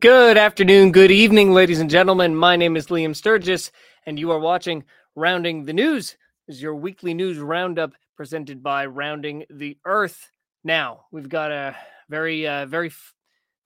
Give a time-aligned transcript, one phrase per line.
[0.00, 2.34] Good afternoon, good evening, ladies and gentlemen.
[2.34, 3.70] My name is Liam Sturgess,
[4.06, 4.84] and you are watching
[5.14, 6.16] Rounding the News.
[6.46, 10.30] This is your weekly news roundup presented by Rounding the Earth.
[10.62, 11.74] Now, we've got a
[12.10, 13.14] very, uh, very, f-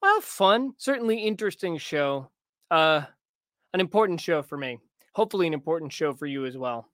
[0.01, 2.31] well, fun, certainly interesting show.
[2.71, 3.03] Uh,
[3.73, 4.79] an important show for me.
[5.13, 6.89] Hopefully, an important show for you as well.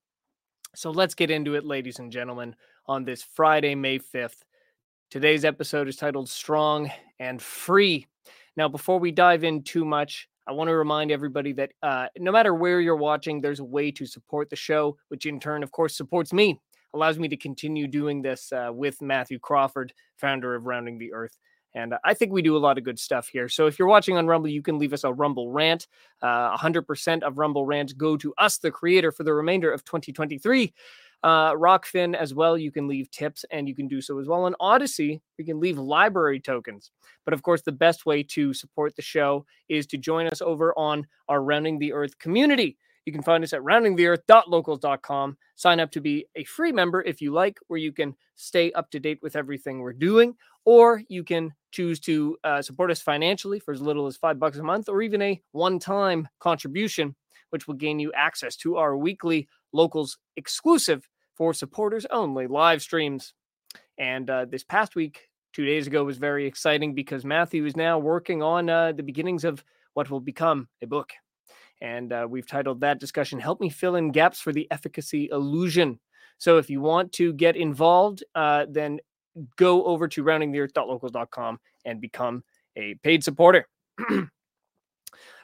[0.74, 2.56] So let's get into it, ladies and gentlemen,
[2.86, 4.40] on this Friday, May 5th.
[5.10, 8.06] Today's episode is titled Strong and Free.
[8.56, 12.32] Now, before we dive in too much, I want to remind everybody that uh, no
[12.32, 15.72] matter where you're watching, there's a way to support the show, which in turn, of
[15.72, 16.58] course, supports me,
[16.94, 21.36] allows me to continue doing this uh, with Matthew Crawford, founder of Rounding the Earth.
[21.74, 23.48] And uh, I think we do a lot of good stuff here.
[23.48, 25.86] So if you're watching on Rumble, you can leave us a Rumble rant.
[26.20, 30.72] Uh, 100% of Rumble rants go to us, the creator, for the remainder of 2023.
[31.22, 34.44] Uh, Rokfin as well, you can leave tips and you can do so as well.
[34.44, 36.90] On Odysee, you can leave library tokens.
[37.24, 40.76] But of course, the best way to support the show is to join us over
[40.78, 42.78] on our Rounding the Earth community.
[43.10, 45.36] You can find us at roundingtheearth.locals.com.
[45.56, 48.88] Sign up to be a free member if you like, where you can stay up
[48.92, 53.58] to date with everything we're doing, or you can choose to uh, support us financially
[53.58, 57.16] for as little as five bucks a month, or even a one-time contribution,
[57.48, 63.34] which will gain you access to our weekly locals exclusive for supporters only live streams.
[63.98, 67.98] And uh, this past week, two days ago, was very exciting because Matthew is now
[67.98, 69.64] working on uh, the beginnings of
[69.94, 71.10] what will become a book.
[71.80, 75.98] And uh, we've titled that discussion, Help Me Fill in Gaps for the Efficacy Illusion.
[76.38, 79.00] So if you want to get involved, uh, then
[79.56, 82.42] go over to roundingtheearth.locals.com and become
[82.76, 83.66] a paid supporter.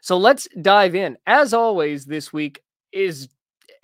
[0.00, 1.16] so let's dive in.
[1.26, 3.28] As always, this week is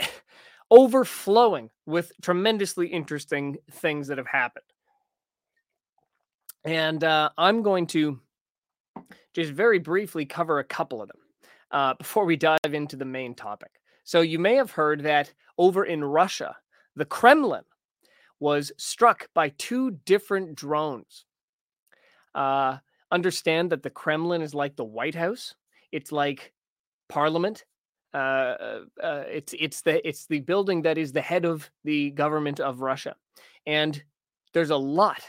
[0.70, 4.64] overflowing with tremendously interesting things that have happened.
[6.64, 8.20] And uh, I'm going to
[9.34, 11.18] just very briefly cover a couple of them
[11.72, 13.80] uh, before we dive into the main topic.
[14.04, 16.56] So, you may have heard that over in Russia,
[16.96, 17.64] the Kremlin
[18.40, 21.24] was struck by two different drones.
[22.34, 22.78] Uh,
[23.10, 25.54] understand that the Kremlin is like the White House,
[25.92, 26.52] it's like
[27.08, 27.64] Parliament,
[28.14, 32.10] uh, uh, uh, it's it's the it's the building that is the head of the
[32.10, 33.16] government of Russia,
[33.66, 34.02] and
[34.52, 35.22] there's a lot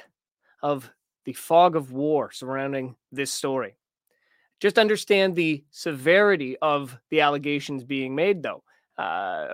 [0.62, 0.92] of
[1.24, 3.76] the fog of war surrounding this story.
[4.64, 8.64] Just understand the severity of the allegations being made, though.
[8.98, 9.48] Uh,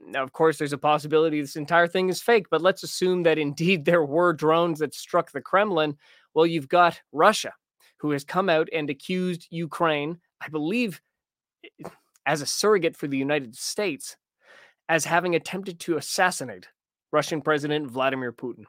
[0.00, 3.38] now, of course, there's a possibility this entire thing is fake, but let's assume that
[3.46, 5.96] indeed there were drones that struck the Kremlin.
[6.34, 7.52] Well, you've got Russia,
[7.98, 11.00] who has come out and accused Ukraine, I believe
[12.26, 14.16] as a surrogate for the United States
[14.88, 16.66] as having attempted to assassinate
[17.12, 18.64] Russian President Vladimir Putin.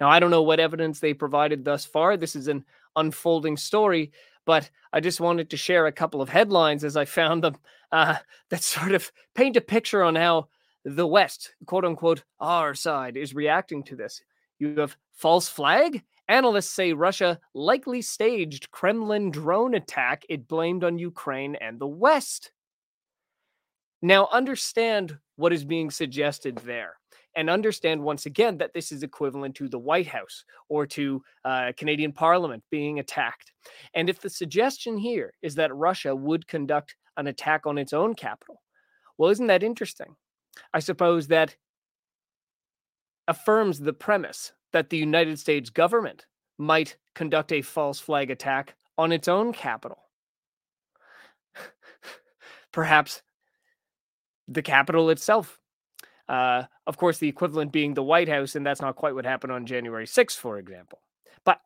[0.00, 2.16] Now, I don't know what evidence they provided thus far.
[2.16, 2.64] This is an
[2.96, 4.12] unfolding story,
[4.44, 7.56] but I just wanted to share a couple of headlines as I found them
[7.92, 8.16] uh,
[8.50, 10.48] that sort of paint a picture on how
[10.84, 14.20] the West, quote unquote, our side, is reacting to this.
[14.58, 20.98] You have false flag Analysts say Russia likely staged Kremlin drone attack it blamed on
[20.98, 22.52] Ukraine and the West.
[24.00, 26.94] Now, understand what is being suggested there.
[27.36, 31.72] And understand once again that this is equivalent to the White House or to uh,
[31.76, 33.52] Canadian Parliament being attacked.
[33.94, 38.14] And if the suggestion here is that Russia would conduct an attack on its own
[38.14, 38.62] capital,
[39.18, 40.16] well, isn't that interesting?
[40.72, 41.56] I suppose that
[43.26, 46.26] affirms the premise that the United States government
[46.58, 49.98] might conduct a false flag attack on its own capital.
[52.72, 53.22] Perhaps
[54.48, 55.60] the capital itself.
[56.28, 59.52] Uh, of course, the equivalent being the White House, and that's not quite what happened
[59.52, 61.00] on January 6th, for example.
[61.44, 61.60] But,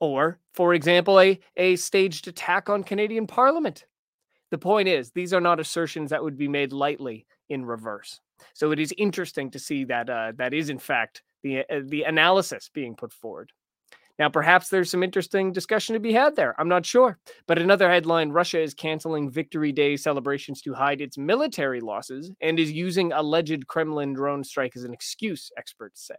[0.00, 3.84] or, for example, a, a staged attack on Canadian Parliament.
[4.50, 8.20] The point is, these are not assertions that would be made lightly in reverse.
[8.54, 12.04] So it is interesting to see that uh, that is, in fact, the uh, the
[12.04, 13.52] analysis being put forward.
[14.20, 16.54] Now, perhaps there's some interesting discussion to be had there.
[16.58, 17.18] I'm not sure.
[17.46, 22.60] But another headline Russia is canceling Victory Day celebrations to hide its military losses and
[22.60, 26.16] is using alleged Kremlin drone strike as an excuse, experts say.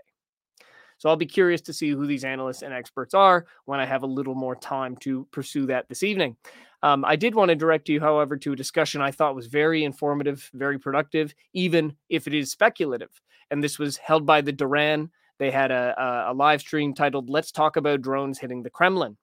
[0.98, 4.02] So I'll be curious to see who these analysts and experts are when I have
[4.02, 6.38] a little more time to pursue that this evening.
[6.82, 9.84] Um, I did want to direct you, however, to a discussion I thought was very
[9.84, 13.12] informative, very productive, even if it is speculative.
[13.52, 15.12] And this was held by the Duran.
[15.42, 19.18] They had a, a, a live stream titled "Let's Talk About Drones Hitting the Kremlin."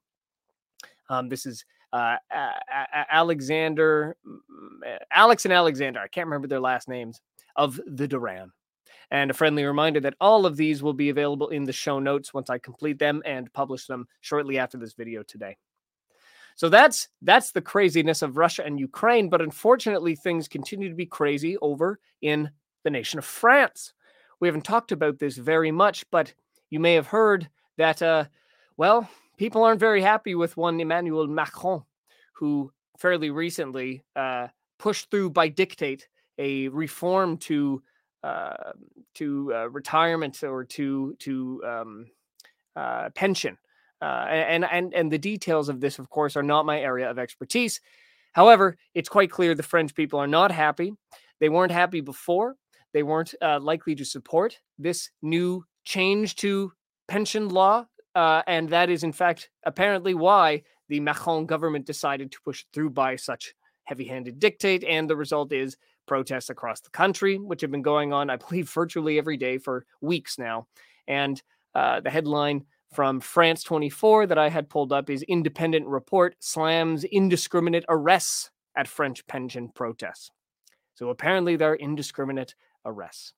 [1.09, 2.17] Um, this is uh,
[3.09, 4.17] Alexander,
[5.13, 6.01] Alex and Alexander.
[6.01, 7.21] I can't remember their last names
[7.55, 8.51] of the Duran.
[9.13, 12.35] And a friendly reminder that all of these will be available in the show notes
[12.35, 15.57] once I complete them and publish them shortly after this video today.
[16.57, 21.07] So that's that's the craziness of Russia and Ukraine, but unfortunately things continue to be
[21.07, 22.51] crazy over in
[22.83, 23.93] the nation of France.
[24.41, 26.33] We haven't talked about this very much, but
[26.71, 28.25] you may have heard that uh
[28.77, 31.83] well, people aren't very happy with one Emmanuel Macron
[32.35, 34.49] who fairly recently uh
[34.79, 36.09] pushed through by dictate
[36.39, 37.83] a reform to
[38.23, 38.73] uh,
[39.15, 42.07] to uh, retirement or to to um,
[42.77, 43.57] uh, pension
[44.01, 47.19] uh, and and and the details of this, of course, are not my area of
[47.19, 47.81] expertise.
[48.33, 50.93] However, it's quite clear the French people are not happy.
[51.41, 52.57] They weren't happy before.
[52.93, 56.73] They weren't uh, likely to support this new change to
[57.07, 62.39] pension law, uh, and that is, in fact, apparently why the Macron government decided to
[62.45, 63.55] push through by such
[63.85, 64.85] heavy-handed dictate.
[64.85, 65.77] And the result is
[66.07, 69.85] protests across the country, which have been going on, I believe, virtually every day for
[70.01, 70.67] weeks now.
[71.07, 71.41] And
[71.75, 77.05] uh, the headline from France 24 that I had pulled up is Independent Report slams
[77.05, 80.31] indiscriminate arrests at French pension protests.
[80.95, 82.55] So apparently there are indiscriminate
[82.85, 83.33] arrests.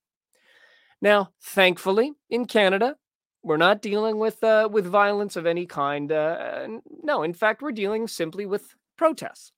[1.03, 2.97] Now, thankfully, in Canada,
[3.43, 6.13] we're not dealing with uh, with violence of any kind.
[6.13, 6.69] Uh,
[7.03, 9.53] no, in fact, we're dealing simply with protests.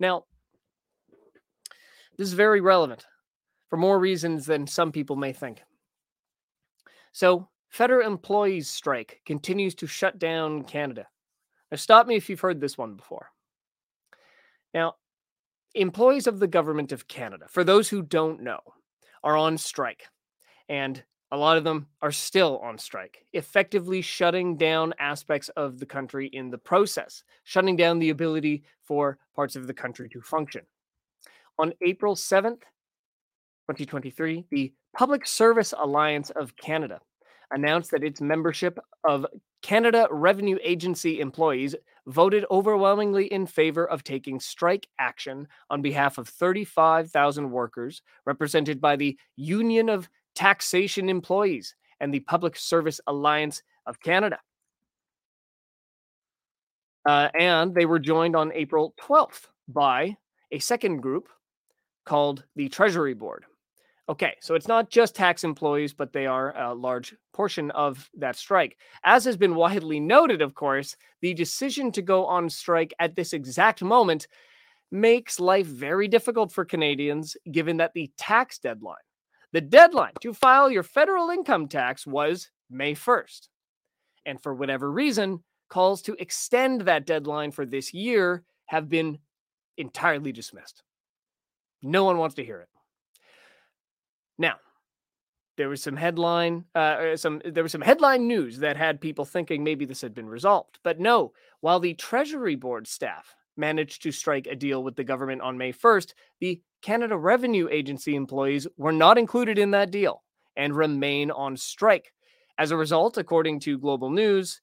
[0.00, 0.24] Now,
[2.18, 3.06] this is very relevant
[3.68, 5.62] for more reasons than some people may think.
[7.12, 11.06] So, Federal employees strike continues to shut down Canada.
[11.70, 13.30] Now, stop me if you've heard this one before.
[14.74, 14.96] Now,
[15.74, 18.60] employees of the government of Canada, for those who don't know,
[19.24, 20.04] are on strike.
[20.68, 25.86] And a lot of them are still on strike, effectively shutting down aspects of the
[25.86, 30.62] country in the process, shutting down the ability for parts of the country to function.
[31.58, 32.60] On April 7th,
[33.68, 37.00] 2023, the Public Service Alliance of Canada
[37.50, 39.26] announced that its membership of
[39.62, 41.74] Canada Revenue Agency employees
[42.06, 48.96] voted overwhelmingly in favor of taking strike action on behalf of 35,000 workers represented by
[48.96, 54.38] the Union of Taxation Employees and the Public Service Alliance of Canada.
[57.06, 60.16] Uh, and they were joined on April 12th by
[60.50, 61.28] a second group
[62.04, 63.44] called the Treasury Board.
[64.12, 68.36] Okay, so it's not just tax employees, but they are a large portion of that
[68.36, 68.76] strike.
[69.04, 73.32] As has been widely noted, of course, the decision to go on strike at this
[73.32, 74.28] exact moment
[74.90, 78.96] makes life very difficult for Canadians, given that the tax deadline,
[79.52, 83.48] the deadline to file your federal income tax was May 1st.
[84.26, 89.20] And for whatever reason, calls to extend that deadline for this year have been
[89.78, 90.82] entirely dismissed.
[91.80, 92.68] No one wants to hear it.
[94.42, 94.56] Now,
[95.56, 99.24] there was some headline, uh, uh, some there was some headline news that had people
[99.24, 101.32] thinking maybe this had been resolved, but no.
[101.60, 105.72] While the Treasury Board staff managed to strike a deal with the government on May
[105.72, 110.24] 1st, the Canada Revenue Agency employees were not included in that deal
[110.56, 112.12] and remain on strike.
[112.58, 114.60] As a result, according to Global News,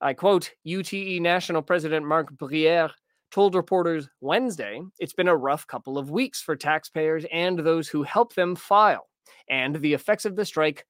[0.00, 2.90] I quote UTE National President Marc Briere
[3.30, 8.02] told reporters Wednesday it's been a rough couple of weeks for taxpayers and those who
[8.02, 9.08] help them file,
[9.48, 10.86] and the effects of the strike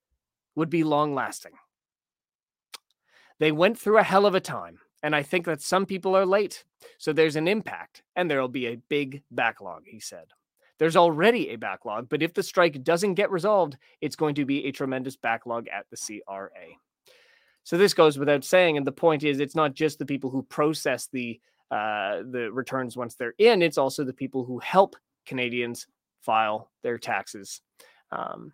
[0.55, 1.53] would be long lasting.
[3.39, 6.27] They went through a hell of a time, and I think that some people are
[6.27, 6.65] late.
[6.99, 10.27] So there's an impact, and there'll be a big backlog, he said.
[10.79, 14.65] There's already a backlog, but if the strike doesn't get resolved, it's going to be
[14.67, 16.51] a tremendous backlog at the CRA.
[17.63, 18.77] So this goes without saying.
[18.77, 21.41] And the point is, it's not just the people who process the
[21.75, 23.61] uh, the returns once they're in.
[23.61, 24.95] It's also the people who help
[25.27, 25.89] Canadians
[26.21, 27.63] file their taxes.
[28.13, 28.53] Um,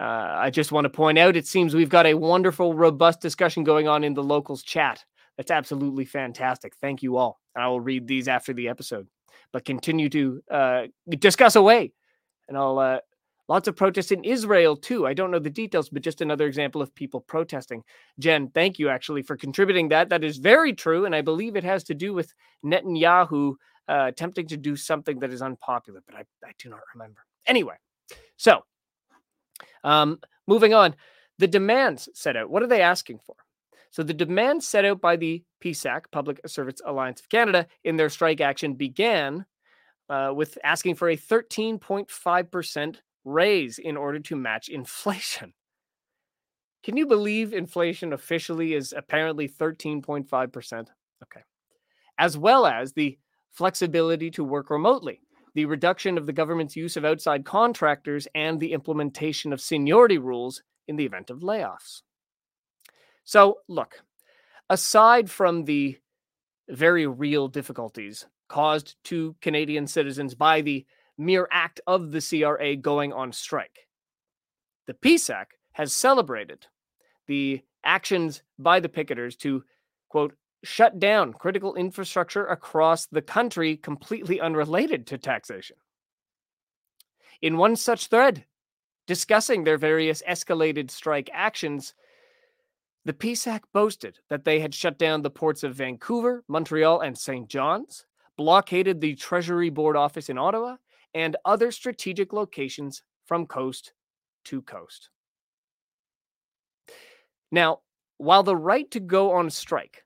[0.00, 3.62] uh, I just want to point out it seems we've got a wonderful, robust discussion
[3.62, 5.04] going on in the locals chat.
[5.36, 6.74] That's absolutely fantastic.
[6.80, 7.38] Thank you all.
[7.54, 9.06] I will read these after the episode,
[9.52, 11.92] but continue to uh, discuss away.
[12.48, 12.98] And I'll uh,
[13.50, 15.08] Lots of protests in Israel too.
[15.08, 17.82] I don't know the details, but just another example of people protesting.
[18.20, 20.08] Jen, thank you actually for contributing that.
[20.08, 21.04] That is very true.
[21.04, 22.32] And I believe it has to do with
[22.64, 23.54] Netanyahu
[23.88, 27.24] uh, attempting to do something that is unpopular, but I, I do not remember.
[27.44, 27.74] Anyway,
[28.36, 28.60] so
[29.82, 30.94] um, moving on,
[31.40, 32.50] the demands set out.
[32.50, 33.34] What are they asking for?
[33.90, 38.10] So the demands set out by the PSAC, Public Service Alliance of Canada, in their
[38.10, 39.44] strike action began
[40.08, 45.52] uh, with asking for a 13.5% raise in order to match inflation.
[46.82, 50.86] Can you believe inflation officially is apparently 13.5%?
[51.22, 51.40] Okay.
[52.18, 53.18] As well as the
[53.50, 55.20] flexibility to work remotely,
[55.54, 60.62] the reduction of the government's use of outside contractors, and the implementation of seniority rules
[60.86, 62.02] in the event of layoffs.
[63.24, 64.02] So, look,
[64.68, 65.98] aside from the
[66.68, 70.86] very real difficulties caused to Canadian citizens by the
[71.20, 73.86] mere act of the CRA going on strike,
[74.86, 76.66] the PSAC has celebrated
[77.26, 79.62] the actions by the picketers to,
[80.08, 80.34] quote,
[80.64, 85.76] shut down critical infrastructure across the country completely unrelated to taxation.
[87.40, 88.44] In one such thread,
[89.06, 91.94] discussing their various escalated strike actions,
[93.04, 97.48] the PSAC boasted that they had shut down the ports of Vancouver, Montreal, and St.
[97.48, 98.04] John's,
[98.36, 100.76] blockaded the Treasury Board office in Ottawa,
[101.14, 103.92] and other strategic locations from coast
[104.44, 105.10] to coast.
[107.50, 107.80] Now,
[108.18, 110.04] while the right to go on strike,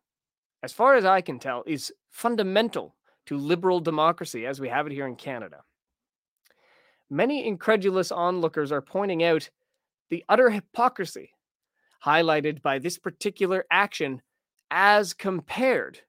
[0.62, 2.94] as far as I can tell, is fundamental
[3.26, 5.62] to liberal democracy as we have it here in Canada,
[7.10, 9.50] many incredulous onlookers are pointing out
[10.10, 11.30] the utter hypocrisy
[12.04, 14.20] highlighted by this particular action
[14.70, 16.00] as compared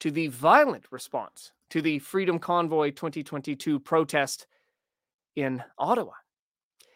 [0.00, 4.46] to the violent response to the Freedom Convoy 2022 protest
[5.36, 6.12] in Ottawa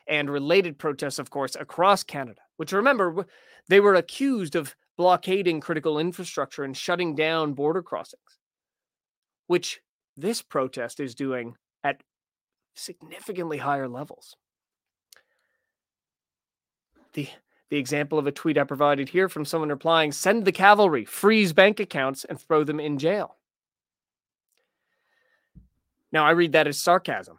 [0.06, 3.26] and related protests, of course, across Canada, which remember,
[3.68, 8.38] they were accused of blockading critical infrastructure and shutting down border crossings,
[9.46, 9.80] which
[10.16, 12.02] this protest is doing at
[12.74, 14.36] significantly higher levels.
[17.14, 17.28] The
[17.72, 21.54] the example of a tweet I provided here from someone replying, send the cavalry, freeze
[21.54, 23.38] bank accounts, and throw them in jail.
[26.12, 27.38] Now, I read that as sarcasm,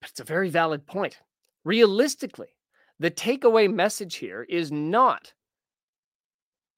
[0.00, 1.18] but it's a very valid point.
[1.64, 2.54] Realistically,
[3.00, 5.32] the takeaway message here is not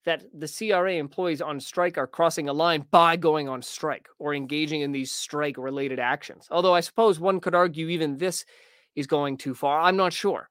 [0.07, 4.35] that the CRA employees on strike are crossing a line by going on strike or
[4.35, 6.49] engaging in these strike related actions.
[6.51, 8.47] Although I suppose one could argue even this
[8.95, 9.83] is going too far.
[9.83, 10.49] I'm not sure.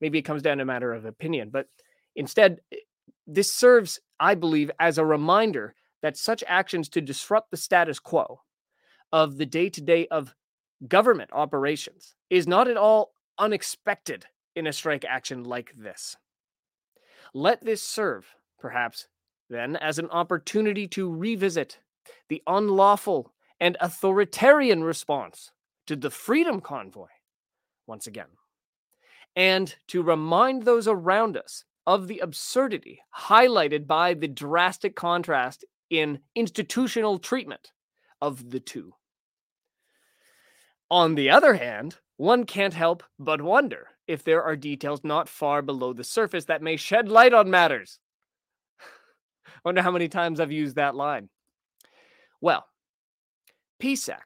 [0.00, 1.66] Maybe it comes down to a matter of opinion, but
[2.14, 2.76] instead, eh,
[3.26, 8.40] this serves, I believe, as a reminder that such actions to disrupt the status quo
[9.12, 10.34] of the day to day of
[10.86, 16.16] government operations is not at all unexpected in a strike action like this.
[17.34, 18.26] Let this serve,
[18.58, 19.08] perhaps,
[19.50, 21.78] then, as an opportunity to revisit
[22.28, 25.50] the unlawful and authoritarian response
[25.86, 27.08] to the Freedom Convoy
[27.86, 28.28] once again
[29.38, 36.18] and to remind those around us of the absurdity highlighted by the drastic contrast in
[36.34, 37.70] institutional treatment
[38.20, 38.92] of the two.
[40.90, 45.62] On the other hand, one can't help but wonder if there are details not far
[45.62, 48.00] below the surface that may shed light on matters.
[48.80, 51.28] I wonder how many times I've used that line.
[52.40, 52.66] Well,
[53.80, 54.18] PSAC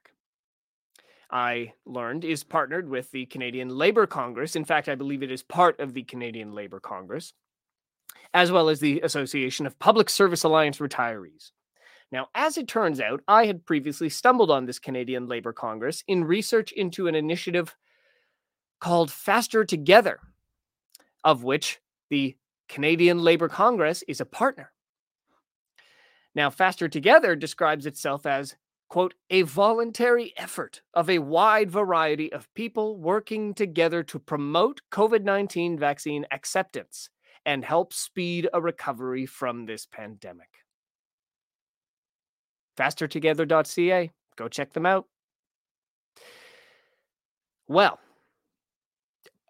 [1.32, 4.54] I learned, is partnered with the Canadian Labour Congress.
[4.54, 7.32] In fact, I believe it is part of the Canadian Labour Congress,
[8.34, 11.52] as well as the Association of Public Service Alliance Retirees.
[12.12, 16.24] Now, as it turns out, I had previously stumbled on this Canadian Labour Congress in
[16.24, 17.74] research into an initiative
[18.80, 20.20] called Faster Together,
[21.24, 22.36] of which the
[22.68, 24.70] Canadian Labour Congress is a partner.
[26.34, 28.56] Now, Faster Together describes itself as
[28.92, 35.24] quote, a voluntary effort of a wide variety of people working together to promote COVID
[35.24, 37.08] 19 vaccine acceptance
[37.46, 40.50] and help speed a recovery from this pandemic.
[42.76, 45.06] Fastertogether.ca, go check them out.
[47.66, 47.98] Well,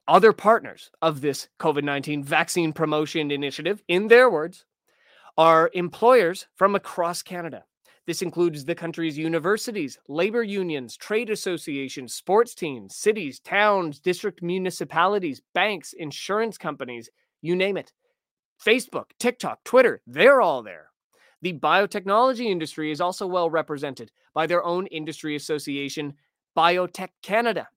[0.07, 4.67] other partners of this COVID 19 vaccine promotion initiative, in their words,
[5.37, 7.65] are employers from across Canada
[8.07, 15.41] this includes the country's universities, labor unions, trade associations, sports teams, cities, towns, district municipalities,
[15.55, 17.09] banks, insurance companies,
[17.43, 17.93] you name it.
[18.65, 20.87] Facebook, TikTok, Twitter, they're all there.
[21.43, 26.15] The biotechnology industry is also well represented by their own industry association,
[26.57, 27.69] Biotech Canada,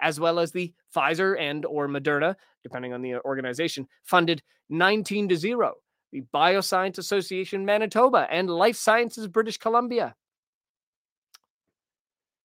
[0.00, 5.28] as well as the Pfizer and or Moderna, depending on the uh, organization, funded 19
[5.28, 5.74] to 0
[6.12, 10.14] the Bioscience Association Manitoba, and Life Sciences British Columbia.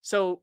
[0.02, 0.42] So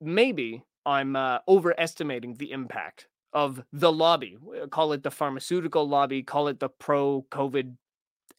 [0.00, 4.36] maybe I'm uh, overestimating the impact of the lobby.
[4.70, 7.74] Call it the pharmaceutical lobby, call it the pro COVID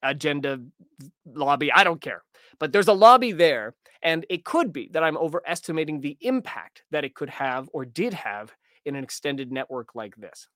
[0.03, 0.59] agenda
[1.25, 1.71] lobby.
[1.71, 2.23] I don't care.
[2.59, 3.75] But there's a lobby there.
[4.01, 8.13] And it could be that I'm overestimating the impact that it could have or did
[8.13, 10.47] have in an extended network like this.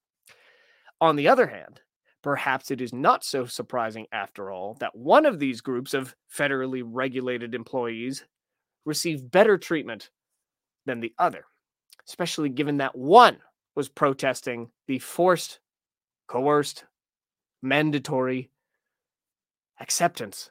[1.02, 1.82] On the other hand,
[2.24, 6.82] perhaps it is not so surprising after all that one of these groups of federally
[6.84, 8.24] regulated employees
[8.86, 10.10] received better treatment
[10.86, 11.46] than the other,
[12.08, 13.38] especially given that one
[13.76, 15.60] was protesting the forced,
[16.28, 16.86] coerced,
[17.62, 18.50] mandatory
[19.80, 20.50] acceptance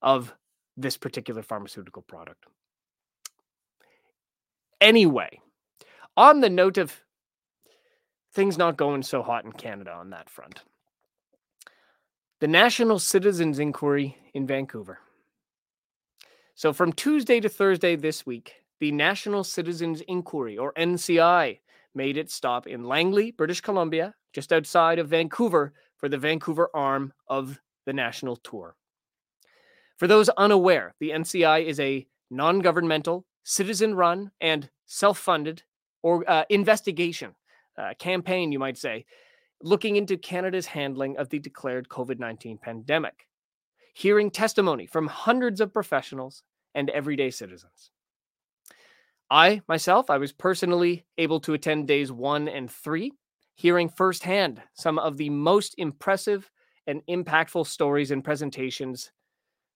[0.00, 0.34] of
[0.76, 2.46] this particular pharmaceutical product.
[4.80, 5.40] Anyway,
[6.16, 7.00] on the note of
[8.32, 10.62] things not going so hot in Canada on that front,
[12.42, 14.98] the National Citizens Inquiry in Vancouver.
[16.56, 21.60] So, from Tuesday to Thursday this week, the National Citizens Inquiry, or NCI,
[21.94, 27.12] made its stop in Langley, British Columbia, just outside of Vancouver, for the Vancouver arm
[27.28, 28.74] of the national tour.
[29.96, 35.62] For those unaware, the NCI is a non governmental, citizen run, and self funded
[36.02, 37.36] or uh, investigation
[37.78, 39.04] uh, campaign, you might say,
[39.62, 43.26] looking into Canada's handling of the declared COVID 19 pandemic,
[43.94, 46.42] hearing testimony from hundreds of professionals
[46.74, 47.90] and everyday citizens.
[49.30, 53.12] I myself, I was personally able to attend days one and three,
[53.54, 56.50] hearing firsthand some of the most impressive
[56.86, 59.12] and impactful stories and presentations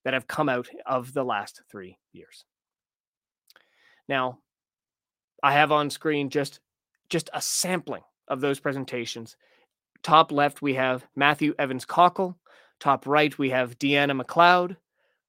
[0.05, 2.45] that have come out of the last three years.
[4.09, 4.39] Now,
[5.43, 6.61] I have on screen just
[7.09, 9.37] just a sampling of those presentations.
[10.03, 12.39] Top left, we have Matthew Evans Cockle.
[12.81, 14.77] Top right, we have Deanna McLeod.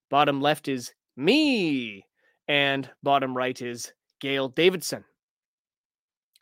[0.09, 2.05] Bottom left is me.
[2.47, 5.03] And bottom right is Gail Davidson.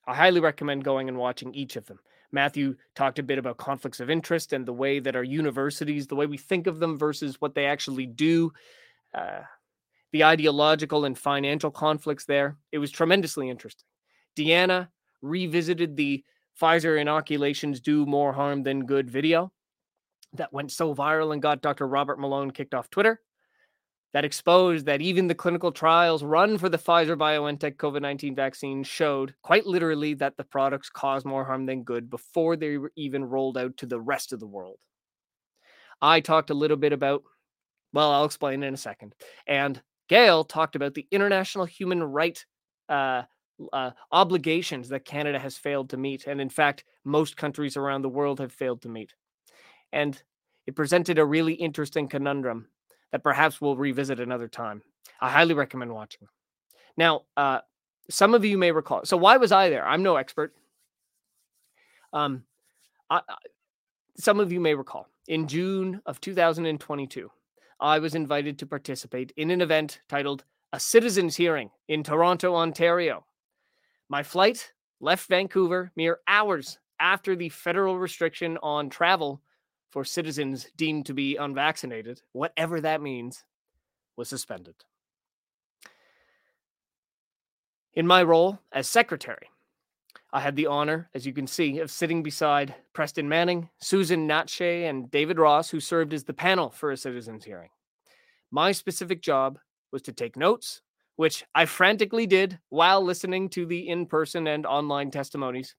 [0.07, 1.99] I highly recommend going and watching each of them.
[2.31, 6.15] Matthew talked a bit about conflicts of interest and the way that our universities, the
[6.15, 8.51] way we think of them versus what they actually do,
[9.13, 9.41] uh,
[10.11, 12.57] the ideological and financial conflicts there.
[12.71, 13.87] It was tremendously interesting.
[14.37, 14.89] Deanna
[15.21, 16.23] revisited the
[16.61, 19.51] Pfizer inoculations do more harm than good video
[20.33, 21.87] that went so viral and got Dr.
[21.87, 23.21] Robert Malone kicked off Twitter
[24.15, 28.81] that exposed that even the clinical trials run for the Pfizer BioNTech COVID 19 vaccine
[28.81, 33.25] showed quite literally that the products cause more harm than good before they were even
[33.25, 34.77] rolled out to the rest of the world.
[36.01, 37.23] I talked a little bit about,
[37.91, 39.13] well, I'll explain in a second.
[39.47, 42.43] And Gail talked about the international human right
[42.87, 43.23] uh,
[43.73, 46.27] uh, obligations that Canada has failed to meet.
[46.27, 49.13] And in fact, most countries around the world have failed to meet.
[49.93, 50.21] And
[50.67, 52.67] it presented a really interesting conundrum
[53.11, 54.81] that perhaps we'll revisit another time.
[55.21, 56.27] I highly recommend watching.
[56.97, 57.59] Now, uh,
[58.09, 59.05] some of you may recall.
[59.05, 59.87] So, why was I there?
[59.87, 60.53] I'm no expert.
[62.13, 62.43] Um,
[63.09, 63.35] I, I,
[64.17, 67.31] some of you may recall in June of 2022,
[67.79, 73.25] I was invited to participate in an event titled A Citizens Hearing in Toronto, Ontario.
[74.09, 79.41] My flight left Vancouver mere hours after the federal restriction on travel
[79.89, 83.43] for citizens deemed to be unvaccinated, whatever that means,
[84.15, 84.75] was suspended.
[87.93, 89.49] In my role as secretary,
[90.33, 94.89] I had the honor, as you can see, of sitting beside Preston Manning, Susan Natsheh,
[94.89, 97.69] and David Ross, who served as the panel for a citizens hearing.
[98.51, 99.59] My specific job
[99.91, 100.81] was to take notes,
[101.15, 105.75] which I frantically did while listening to the in person and online testimonies.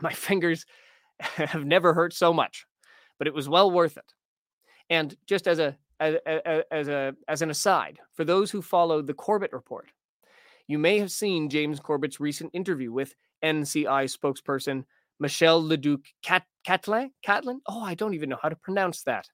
[0.00, 0.66] My fingers
[1.20, 2.66] have never hurt so much
[3.18, 4.12] but it was well worth it.
[4.90, 6.16] And just as a as,
[6.70, 9.90] as a as an aside, for those who followed the Corbett report,
[10.66, 14.84] you may have seen James Corbett's recent interview with NCI spokesperson
[15.20, 17.12] Michelle Leduc Catlin.
[17.22, 17.60] Catlin?
[17.68, 19.28] Oh, I don't even know how to pronounce that.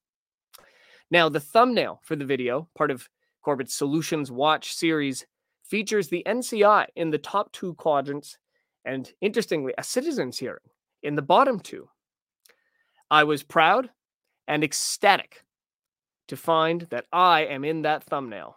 [1.11, 3.09] Now, the thumbnail for the video, part of
[3.43, 5.27] Corbett's Solutions Watch series,
[5.65, 8.39] features the NCI in the top two quadrants,
[8.85, 10.59] and interestingly, a citizens hearing
[11.03, 11.89] in the bottom two.
[13.11, 13.91] I was proud
[14.49, 15.45] and ecstatic
[16.29, 18.57] to find that I am in that thumbnail,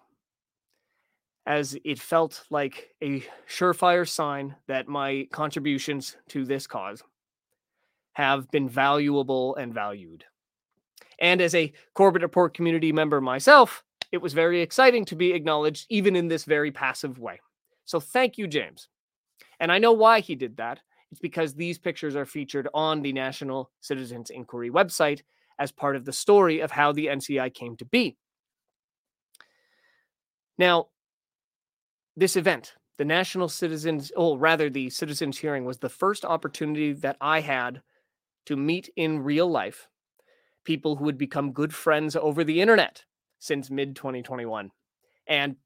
[1.45, 7.03] as it felt like a surefire sign that my contributions to this cause
[8.13, 10.23] have been valuable and valued.
[11.19, 15.87] And as a Corbett Report community member myself, it was very exciting to be acknowledged,
[15.89, 17.41] even in this very passive way.
[17.85, 18.87] So thank you, James.
[19.59, 20.79] And I know why he did that.
[21.11, 25.23] It's because these pictures are featured on the National Citizens Inquiry website
[25.57, 28.15] as part of the story of how the NCI came to be.
[30.59, 30.89] Now,
[32.15, 37.17] this event the national citizens, oh, rather, the citizens hearing was the first opportunity that
[37.19, 37.81] I had
[38.45, 39.87] to meet in real life
[40.63, 43.03] people who would become good friends over the internet
[43.43, 44.71] since mid 2021.
[45.27, 45.57] And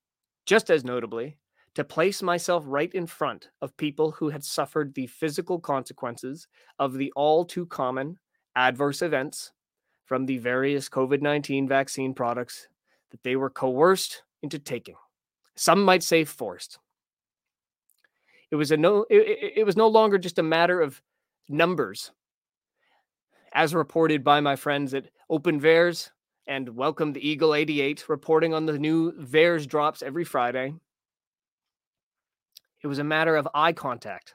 [0.47, 1.37] just as notably,
[1.75, 6.47] to place myself right in front of people who had suffered the physical consequences
[6.79, 8.17] of the all too common
[8.55, 9.51] adverse events
[10.05, 12.67] from the various COVID 19 vaccine products
[13.11, 14.95] that they were coerced into taking.
[15.55, 16.79] Some might say forced.
[18.49, 20.99] It was a no it, it was no longer just a matter of
[21.47, 22.11] numbers.
[23.53, 26.09] As reported by my friends at Open VAERS
[26.47, 30.73] and Welcome the Eagle 88, reporting on the new VAERS drops every Friday.
[32.81, 34.33] It was a matter of eye contact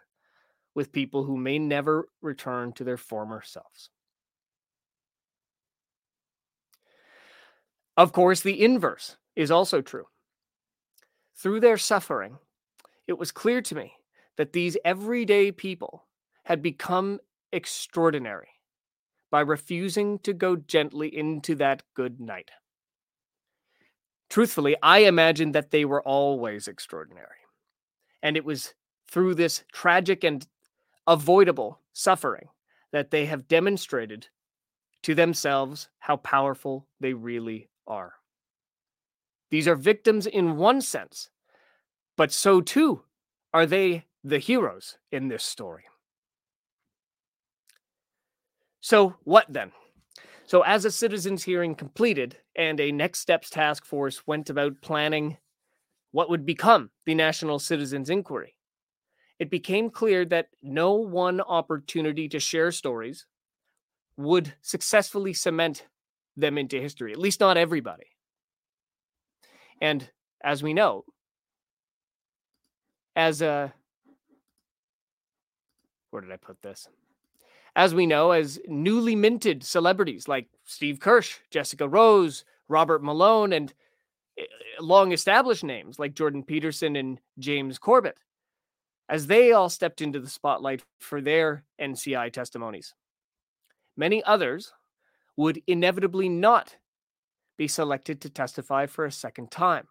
[0.74, 3.90] with people who may never return to their former selves.
[7.96, 10.06] Of course, the inverse is also true.
[11.36, 12.38] Through their suffering,
[13.06, 13.94] it was clear to me
[14.36, 16.04] that these everyday people
[16.44, 17.20] had become
[17.52, 18.48] extraordinary
[19.32, 22.50] by refusing to go gently into that good night.
[24.28, 27.40] Truthfully, I imagined that they were always extraordinary.
[28.22, 28.74] And it was
[29.10, 30.46] through this tragic and
[31.06, 32.48] avoidable suffering
[32.92, 34.28] that they have demonstrated
[35.02, 38.12] to themselves how powerful they really are.
[39.50, 41.30] These are victims in one sense,
[42.16, 43.02] but so too
[43.52, 45.84] are they the heroes in this story.
[48.82, 49.70] So, what then?
[50.46, 55.38] So, as a citizens' hearing completed and a next steps task force went about planning
[56.10, 58.56] what would become the National Citizens Inquiry,
[59.38, 63.24] it became clear that no one opportunity to share stories
[64.16, 65.86] would successfully cement
[66.36, 68.08] them into history, at least not everybody.
[69.80, 70.10] And
[70.42, 71.04] as we know,
[73.14, 73.72] as a
[76.10, 76.88] where did I put this?
[77.74, 83.72] As we know, as newly minted celebrities like Steve Kirsch, Jessica Rose, Robert Malone, and
[84.38, 84.44] eh,
[84.78, 88.16] long established names like Jordan Peterson and James Corbett,
[89.08, 92.94] as they all stepped into the spotlight for their NCI testimonies.
[93.96, 94.72] Many others
[95.36, 96.76] would inevitably not
[97.56, 99.88] be selected to testify for a second time.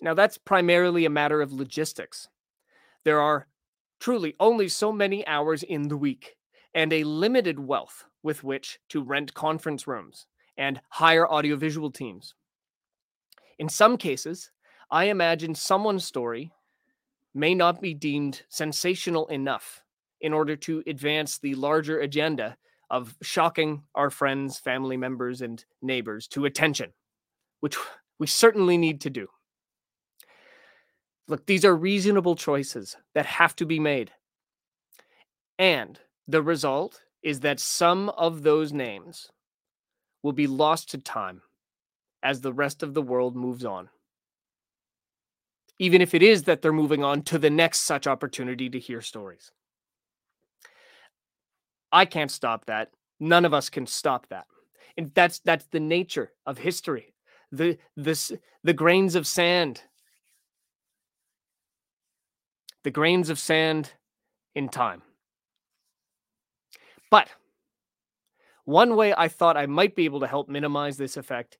[0.00, 2.28] Now, that's primarily a matter of logistics.
[3.04, 3.46] There are
[4.02, 6.34] truly only so many hours in the week
[6.74, 12.34] and a limited wealth with which to rent conference rooms and hire audiovisual teams.
[13.60, 14.50] In some cases,
[14.90, 16.50] I imagine someone's story
[17.32, 19.84] may not be deemed sensational enough
[20.20, 22.56] in order to advance the larger agenda
[22.90, 26.92] of shocking our friends, family members, and neighbors to attention,
[27.60, 27.76] which
[28.18, 29.28] we certainly need to do.
[31.28, 34.10] Look, these are reasonable choices that have to be made.
[35.58, 39.30] And the result is that some of those names
[40.22, 41.42] will be lost to time
[42.22, 43.88] as the rest of the world moves on.
[45.78, 49.00] Even if it is that they're moving on to the next such opportunity to hear
[49.00, 49.50] stories.
[51.90, 52.90] I can't stop that.
[53.20, 54.46] None of us can stop that.
[54.96, 57.14] And that's that's the nature of history.
[57.50, 58.32] The this
[58.62, 59.82] the grains of sand.
[62.84, 63.92] The grains of sand
[64.54, 65.02] in time.
[67.10, 67.28] But
[68.64, 71.58] one way I thought I might be able to help minimize this effect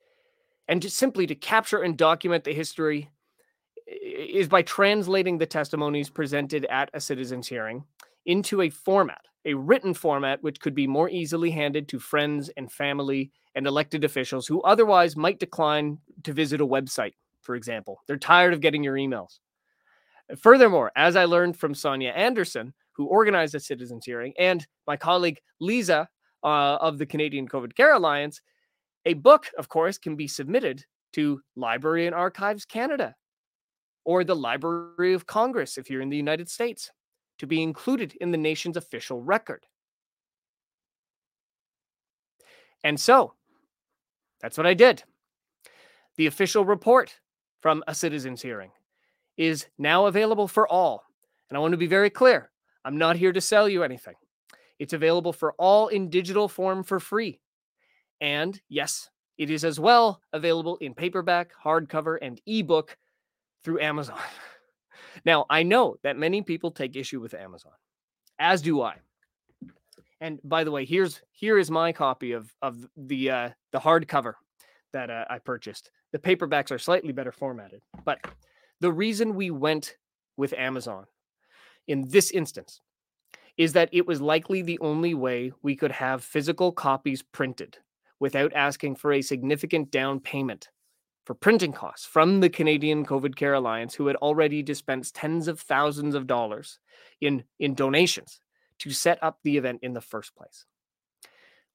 [0.69, 3.11] and just simply to capture and document the history
[3.87, 7.85] is by translating the testimonies presented at a citizen's hearing
[8.25, 12.71] into a format a written format which could be more easily handed to friends and
[12.71, 18.01] family and elected officials who otherwise might decline to visit a website, for example.
[18.07, 19.39] They're tired of getting your emails.
[20.39, 25.41] Furthermore, as I learned from Sonia Anderson, who organized the citizens hearing, and my colleague
[25.61, 26.09] Lisa
[26.45, 28.41] uh, of the Canadian COVID Care Alliance,
[29.05, 33.15] a book, of course, can be submitted to Library and Archives Canada
[34.05, 36.91] or the Library of Congress if you're in the United States
[37.39, 39.67] to be included in the nation's official record.
[42.85, 43.35] And so
[44.41, 45.05] that's what I did.
[46.17, 47.19] The official report
[47.61, 48.71] from a citizen's hearing
[49.37, 51.05] is now available for all.
[51.49, 52.51] And I want to be very clear
[52.85, 54.15] I'm not here to sell you anything.
[54.79, 57.41] It's available for all in digital form for free.
[58.21, 62.97] And yes, it is as well available in paperback, hardcover, and ebook
[63.65, 64.19] through Amazon.
[65.25, 67.73] Now, I know that many people take issue with Amazon,
[68.39, 68.97] as do I.
[70.21, 74.35] And by the way, here's here is my copy of of the uh, the hardcover
[74.93, 75.91] that uh, I purchased.
[76.13, 78.21] The paperbacks are slightly better formatted, but
[78.83, 79.97] The reason we went
[80.37, 81.07] with Amazon
[81.87, 82.81] in this instance
[83.57, 87.79] is that it was likely the only way we could have physical copies printed
[88.19, 90.69] without asking for a significant down payment
[91.25, 95.61] for printing costs from the Canadian COVID Care Alliance, who had already dispensed tens of
[95.61, 96.81] thousands of dollars
[97.21, 98.41] in, in donations
[98.81, 100.67] to set up the event in the first place.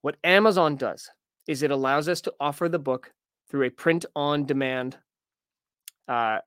[0.02, 1.10] What Amazon does
[1.48, 3.14] is it allows us to offer the book
[3.50, 4.98] through a print on demand
[6.08, 6.40] uh,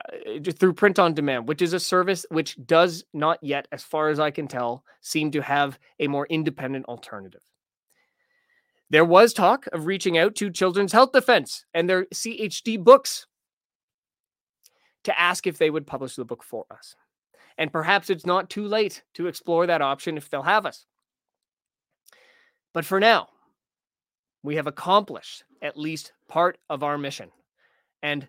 [0.59, 4.19] through print on demand, which is a service which does not yet, as far as
[4.19, 7.43] I can tell, seem to have a more independent alternative.
[8.89, 13.27] There was talk of reaching out to Children's Health Defense and their CHD books
[15.05, 16.97] to ask if they would publish the book for us.
[17.57, 20.87] And perhaps it's not too late to explore that option if they'll have us.
[22.73, 23.29] But for now,
[24.43, 27.31] we have accomplished at least part of our mission.
[28.03, 28.27] And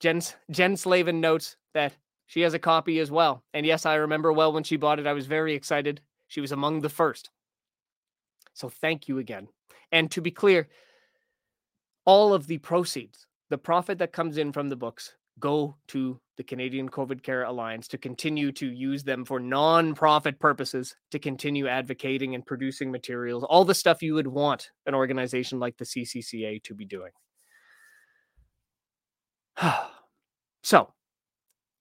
[0.00, 1.94] Jen, Jen Slavin notes that
[2.26, 3.42] she has a copy as well.
[3.52, 5.06] And yes, I remember well when she bought it.
[5.06, 6.00] I was very excited.
[6.28, 7.30] She was among the first.
[8.54, 9.48] So thank you again.
[9.92, 10.68] And to be clear,
[12.04, 16.42] all of the proceeds, the profit that comes in from the books, go to the
[16.42, 22.34] Canadian COVID Care Alliance to continue to use them for non-profit purposes to continue advocating
[22.34, 26.74] and producing materials, all the stuff you would want an organization like the CCCA to
[26.74, 27.10] be doing.
[30.62, 30.92] so,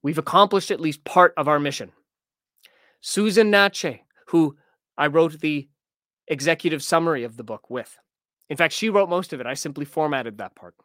[0.02, 1.92] we've accomplished at least part of our mission.
[3.02, 4.56] Susan Natsheh, who
[4.98, 5.68] I wrote the
[6.28, 7.98] executive summary of the book with.
[8.50, 9.48] In fact, she wrote most of it.
[9.48, 10.76] I simply formatted that part.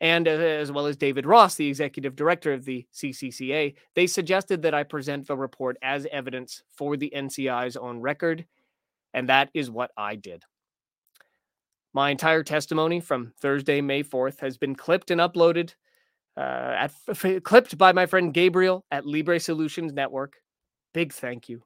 [0.00, 4.62] And uh, as well as David Ross, the executive director of the CCCA, they suggested
[4.62, 8.46] that I present the report as evidence for the NCI's own record.
[9.12, 10.44] And that is what I did.
[11.94, 15.74] My entire testimony from Thursday, May 4th, has been clipped and uploaded,
[16.40, 20.36] at, f- clipped by my friend Gabriel at Libre Solutions Network.
[20.94, 21.62] Big thank you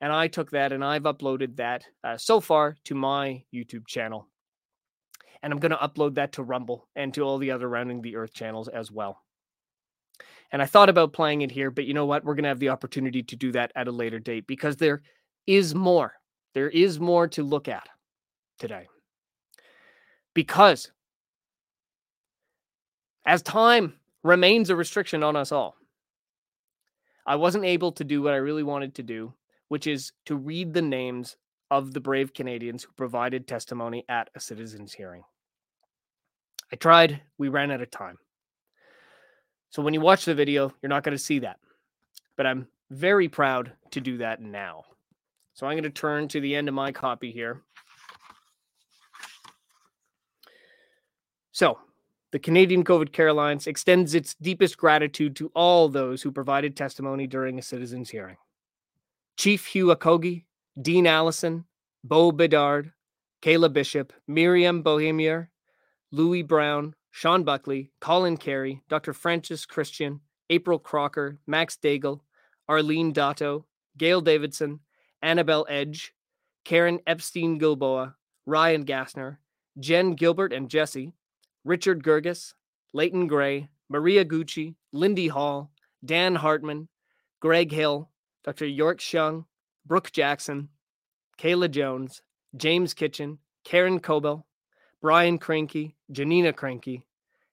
[0.00, 4.26] and I took that and I've uploaded that uh, so far to my YouTube channel.
[5.42, 8.16] And I'm going to upload that to Rumble and to all the other Rounding the
[8.16, 9.22] Earth channels as well.
[10.52, 12.24] And I thought about playing it here, but you know what?
[12.24, 15.02] We're going to have the opportunity to do that at a later date because there
[15.46, 16.14] is more.
[16.54, 17.88] There is more to look at
[18.58, 18.86] today.
[20.34, 20.90] Because
[23.24, 25.76] as time remains a restriction on us all,
[27.26, 29.34] I wasn't able to do what I really wanted to do
[29.70, 31.36] which is to read the names
[31.70, 35.22] of the brave Canadians who provided testimony at a citizen's hearing.
[36.72, 38.18] I tried, we ran out of time.
[39.70, 41.60] So when you watch the video, you're not going to see that.
[42.36, 44.82] But I'm very proud to do that now.
[45.54, 47.62] So I'm going to turn to the end of my copy here.
[51.52, 51.78] So,
[52.32, 57.26] the Canadian COVID Care Alliance extends its deepest gratitude to all those who provided testimony
[57.26, 58.36] during a citizen's hearing.
[59.36, 60.44] Chief Hugh Akagi,
[60.80, 61.64] Dean Allison,
[62.04, 62.92] Bo Bedard,
[63.42, 65.50] Kayla Bishop, Miriam Bohemier,
[66.12, 69.12] Louis Brown, Sean Buckley, Colin Carey, Dr.
[69.12, 72.20] Francis Christian, April Crocker, Max Daigle,
[72.68, 73.66] Arlene Dato,
[73.96, 74.80] Gail Davidson,
[75.22, 76.14] Annabelle Edge,
[76.64, 78.14] Karen Epstein Gilboa,
[78.46, 79.38] Ryan Gassner,
[79.78, 81.14] Jen Gilbert and Jesse,
[81.64, 82.54] Richard Gerges,
[82.92, 85.70] Leighton Grey, Maria Gucci, Lindy Hall,
[86.04, 86.88] Dan Hartman,
[87.40, 88.10] Greg Hill,
[88.44, 88.66] Dr.
[88.66, 89.44] York Shung,
[89.86, 90.68] Brooke Jackson,
[91.38, 92.22] Kayla Jones,
[92.56, 94.46] James Kitchen, Karen Kobel,
[95.00, 97.04] Brian Cranky, Janina Cranky,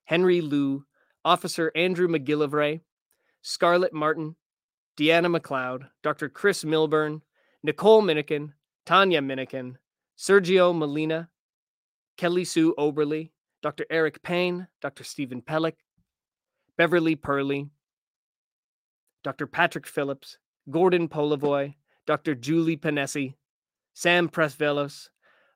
[0.04, 0.84] Henry Liu,
[1.24, 2.80] Officer Andrew McGillivray,
[3.42, 4.36] Scarlett Martin,
[4.98, 6.28] Deanna McLeod, Dr.
[6.28, 7.22] Chris Milburn,
[7.62, 8.52] Nicole Minikin,
[8.84, 9.76] Tanya Minikin,
[10.18, 11.28] Sergio Molina,
[12.16, 13.86] Kelly Sue Oberly, Dr.
[13.90, 15.04] Eric Payne, Dr.
[15.04, 15.76] Stephen Pelech,
[16.76, 17.68] Beverly Purley,
[19.24, 19.46] Dr.
[19.46, 20.38] Patrick Phillips,
[20.70, 21.74] Gordon Polivoy,
[22.06, 22.34] Dr.
[22.34, 23.34] Julie Ponesse,
[23.94, 25.08] Sam Presvelos,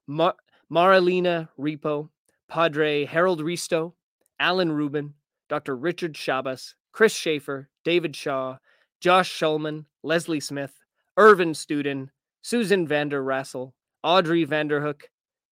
[0.06, 0.36] Mar-
[0.70, 2.08] Marilena Repo,
[2.48, 3.92] Padre Harold Ristau,
[4.40, 5.14] Alan Rubin,
[5.48, 5.76] Dr.
[5.76, 8.56] Richard Schabas, Chris Schaefer, David Shaw,
[9.00, 10.72] Josh Schulman, Leslie Smith,
[11.16, 12.10] Irvin Studin,
[12.42, 15.02] Susan Vander Rassel, Audrey Vanderhook,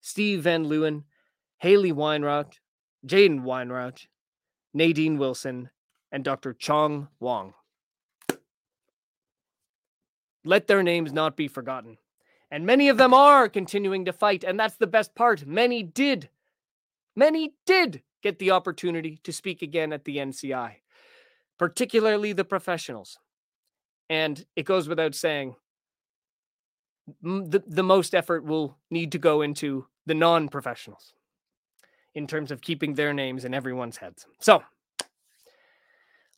[0.00, 1.04] Steve Van Leeuwen,
[1.60, 2.54] Haley Weinrauch,
[3.06, 4.06] Jaden Weinrauch,
[4.72, 5.68] Nadine Wilson,
[6.10, 6.54] and Dr.
[6.54, 7.52] Chong Wong.
[10.42, 11.98] Let their names not be forgotten.
[12.50, 14.42] And many of them are continuing to fight.
[14.42, 15.46] And that's the best part.
[15.46, 16.30] Many did.
[17.14, 20.76] Many did get the opportunity to speak again at the NCI,
[21.58, 23.18] particularly the professionals.
[24.08, 25.56] And it goes without saying,
[27.22, 31.12] the, the most effort will need to go into the non professionals
[32.14, 34.26] in terms of keeping their names in everyone's heads.
[34.40, 34.62] So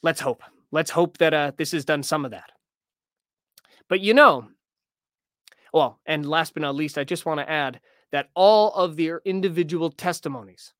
[0.02, 0.42] let's hope.
[0.70, 2.50] Let's hope that uh, this has done some of that.
[3.88, 4.48] But you know,
[5.72, 7.80] well, and last but not least, I just want to add
[8.11, 10.72] that all of their individual testimonies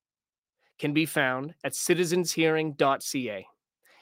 [0.79, 3.47] can be found at citizenshearing.ca.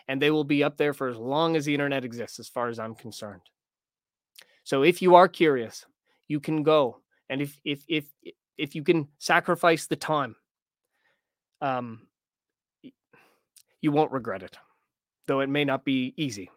[0.08, 2.68] And they will be up there for as long as the internet exists, as far
[2.68, 3.42] as I'm concerned.
[4.64, 5.86] So if you are curious,
[6.28, 7.00] you can go.
[7.30, 8.06] And if if if
[8.58, 10.36] if you can sacrifice the time,
[11.62, 12.08] um,
[13.82, 14.58] you won't regret it,
[15.28, 16.50] though it may not be easy.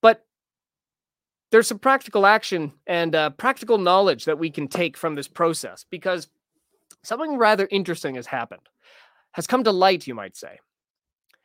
[0.00, 0.24] But
[1.50, 5.84] there's some practical action and uh, practical knowledge that we can take from this process
[5.90, 6.28] because
[7.02, 8.68] something rather interesting has happened,
[9.32, 10.58] has come to light, you might say.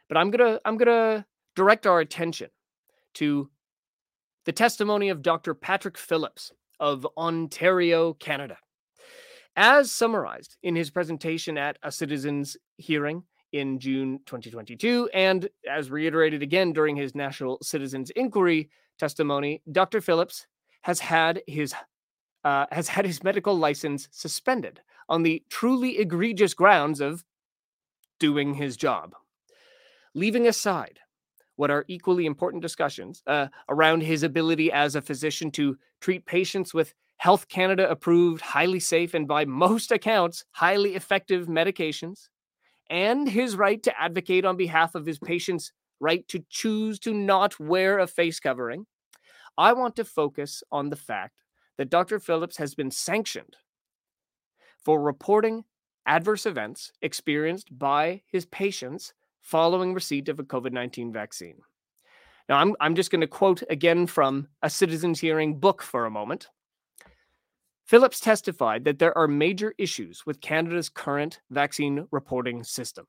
[0.10, 2.50] But I'm gonna I'm gonna direct our attention
[3.16, 3.50] to
[4.46, 5.54] the testimony of Dr.
[5.54, 8.58] Patrick Phillips of Ontario, Canada.
[9.56, 16.42] As summarized in his presentation at a citizen's hearing in June 2022, and as reiterated
[16.42, 20.00] again during his National Citizens Inquiry testimony, Dr.
[20.00, 20.48] Phillips
[20.84, 21.74] has had his
[22.44, 27.24] uh, has had his medical license suspended on the truly egregious grounds of
[28.20, 29.14] doing his job.
[30.16, 31.00] Leaving aside
[31.58, 36.74] what are equally important discussions uh, around his ability as a physician to treat patients
[36.74, 42.30] with Health Canada approved, highly safe, and by most accounts, highly effective medications,
[42.90, 47.60] and his right to advocate on behalf of his patients' right to choose to not
[47.60, 48.88] wear a face covering,
[49.56, 51.36] I want to focus on the fact
[51.78, 52.20] that Dr.
[52.20, 53.56] Phillips has been sanctioned
[54.84, 55.66] for reporting
[56.08, 61.58] adverse events experienced by his patients following receipt of a COVID 19 vaccine.
[62.50, 66.10] Now, I'm, I'm just going to quote again from a citizen's hearing book for a
[66.10, 66.48] moment.
[67.92, 73.06] Phillips testified that there are major issues with Canada's current vaccine reporting system.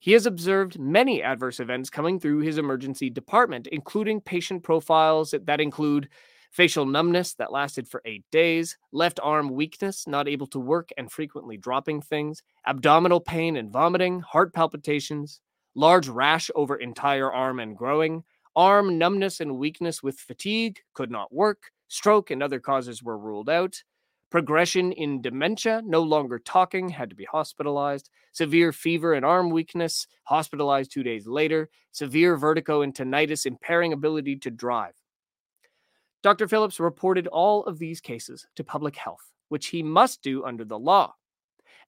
[0.00, 5.62] He has observed many adverse events coming through his emergency department, including patient profiles that
[5.62, 6.10] include
[6.50, 11.10] facial numbness that lasted for eight days, left arm weakness, not able to work and
[11.10, 15.40] frequently dropping things, abdominal pain and vomiting, heart palpitations,
[15.74, 18.22] large rash over entire arm and growing,
[18.54, 23.48] arm numbness and weakness with fatigue, could not work, stroke and other causes were ruled
[23.48, 23.82] out,
[24.30, 30.06] progression in dementia, no longer talking, had to be hospitalized, severe fever and arm weakness,
[30.24, 34.94] hospitalized two days later, severe vertigo and tinnitus, impairing ability to drive.
[36.22, 36.48] Dr.
[36.48, 40.78] Phillips reported all of these cases to public health, which he must do under the
[40.78, 41.14] law.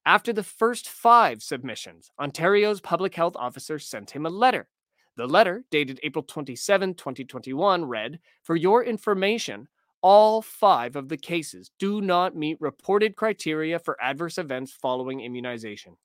[0.07, 4.69] After the first five submissions, Ontario's public health officer sent him a letter.
[5.17, 9.69] The letter, dated April 27, 2021, read For your information,
[10.03, 15.97] all five of the cases do not meet reported criteria for adverse events following immunization.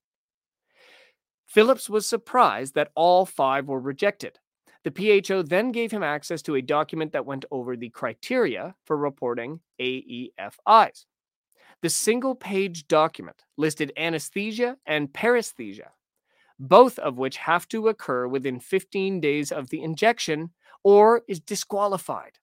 [1.45, 4.39] Phillips was surprised that all five were rejected.
[4.83, 8.97] The PHO then gave him access to a document that went over the criteria for
[8.97, 11.05] reporting AEFIs.
[11.81, 15.89] The single page document listed anesthesia and paresthesia,
[16.59, 20.51] both of which have to occur within 15 days of the injection
[20.83, 22.37] or is disqualified.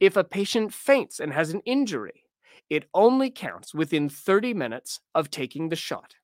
[0.00, 2.24] If a patient faints and has an injury,
[2.70, 6.14] it only counts within 30 minutes of taking the shot.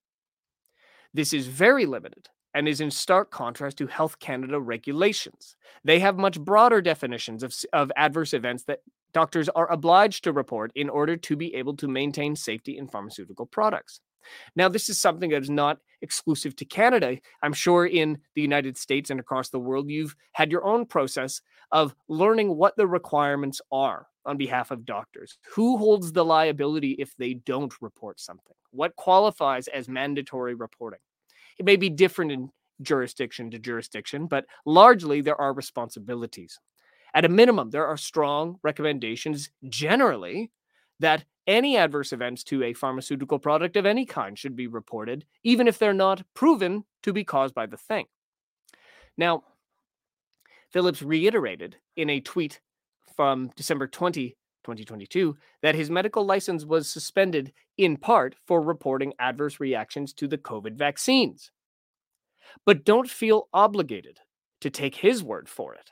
[1.13, 5.57] This is very limited and is in stark contrast to Health Canada regulations.
[5.85, 8.81] They have much broader definitions of, of adverse events that
[9.13, 13.47] doctors are obliged to report in order to be able to maintain safety in pharmaceutical
[13.47, 14.01] products.
[14.57, 17.19] Now, this is something that is not exclusive to Canada.
[17.43, 21.41] I'm sure in the United States and across the world, you've had your own process
[21.73, 25.39] of learning what the requirements are on behalf of doctors.
[25.55, 28.55] Who holds the liability if they don't report something?
[28.71, 31.01] What qualifies as mandatory reporting?
[31.59, 32.51] It may be different in
[32.83, 36.61] jurisdiction to jurisdiction, but largely there are responsibilities.
[37.15, 40.51] At a minimum, there are strong recommendations generally
[41.01, 45.67] that any adverse events to a pharmaceutical product of any kind should be reported, even
[45.67, 48.07] if they're not proven to be caused by the thing.
[49.17, 49.45] Now,
[50.71, 52.61] Phillips reiterated in a tweet
[53.17, 59.59] from December 20, 2022, that his medical license was suspended in part for reporting adverse
[59.59, 61.51] reactions to the COVID vaccines.
[62.67, 64.19] But don't feel obligated
[64.61, 65.91] to take his word for it.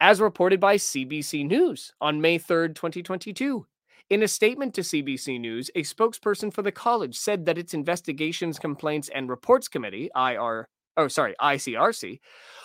[0.00, 3.66] As reported by CBC News on May 3, 2022,
[4.10, 8.58] in a statement to CBC News, a spokesperson for the college said that its Investigations,
[8.58, 12.18] Complaints, and Reports Committee, IR, oh sorry, ICRC,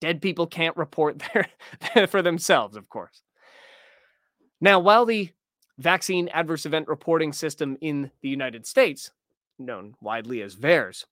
[0.04, 1.24] Dead people can't report
[1.95, 3.22] their, for themselves, of course.
[4.60, 5.30] Now, while the
[5.78, 9.12] vaccine adverse event reporting system in the United States,
[9.58, 11.06] known widely as VAERS,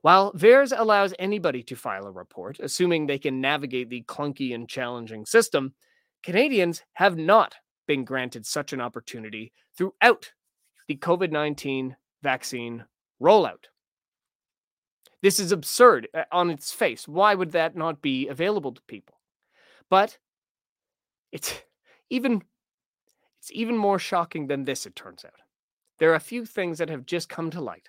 [0.00, 4.68] while VAERS allows anybody to file a report, assuming they can navigate the clunky and
[4.68, 5.74] challenging system,
[6.24, 7.54] Canadians have not
[7.86, 10.32] been granted such an opportunity throughout
[10.88, 12.86] the COVID 19 vaccine
[13.22, 13.66] rollout.
[15.22, 17.06] This is absurd uh, on its face.
[17.06, 19.20] Why would that not be available to people?
[19.88, 20.18] But
[21.30, 21.54] it's
[22.10, 22.42] even
[23.38, 25.40] it's even more shocking than this it turns out.
[25.98, 27.88] There are a few things that have just come to light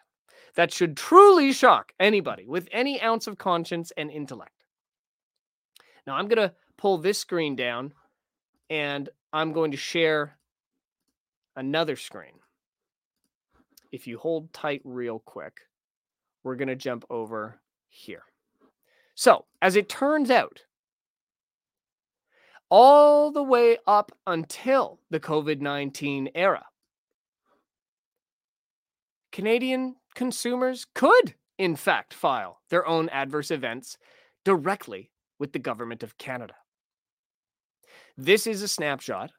[0.55, 4.63] that should truly shock anybody with any ounce of conscience and intellect.
[6.05, 7.93] Now I'm going to pull this screen down
[8.69, 10.37] and I'm going to share
[11.55, 12.33] another screen.
[13.91, 15.61] If you hold tight real quick,
[16.43, 18.23] we're going to jump over here.
[19.15, 20.61] So, as it turns out,
[22.69, 26.65] all the way up until the COVID 19 era,
[29.31, 33.97] Canadian consumers could, in fact, file their own adverse events
[34.43, 36.55] directly with the Government of Canada.
[38.17, 39.31] This is a snapshot.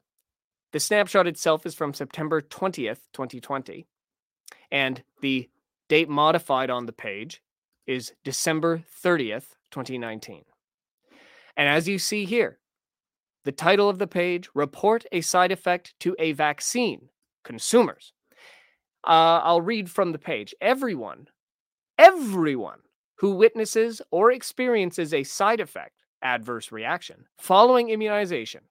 [0.73, 3.87] The snapshot itself is from September 20th, 2020.
[4.71, 5.49] And the
[5.89, 7.41] date modified on the page
[7.87, 10.43] is December 30th, 2019.
[11.57, 12.59] And as you see here,
[13.43, 17.09] the title of the page Report a Side Effect to a Vaccine
[17.43, 18.13] Consumers.
[19.05, 20.55] Uh, I'll read from the page.
[20.59, 21.27] Everyone,
[21.97, 22.79] everyone
[23.17, 28.61] who witnesses or experiences a side effect adverse reaction following immunization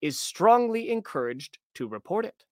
[0.00, 2.44] is strongly encouraged to report it.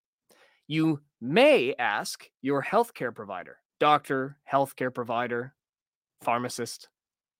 [0.68, 5.54] You may ask your healthcare provider, doctor, healthcare provider,
[6.22, 6.88] pharmacist,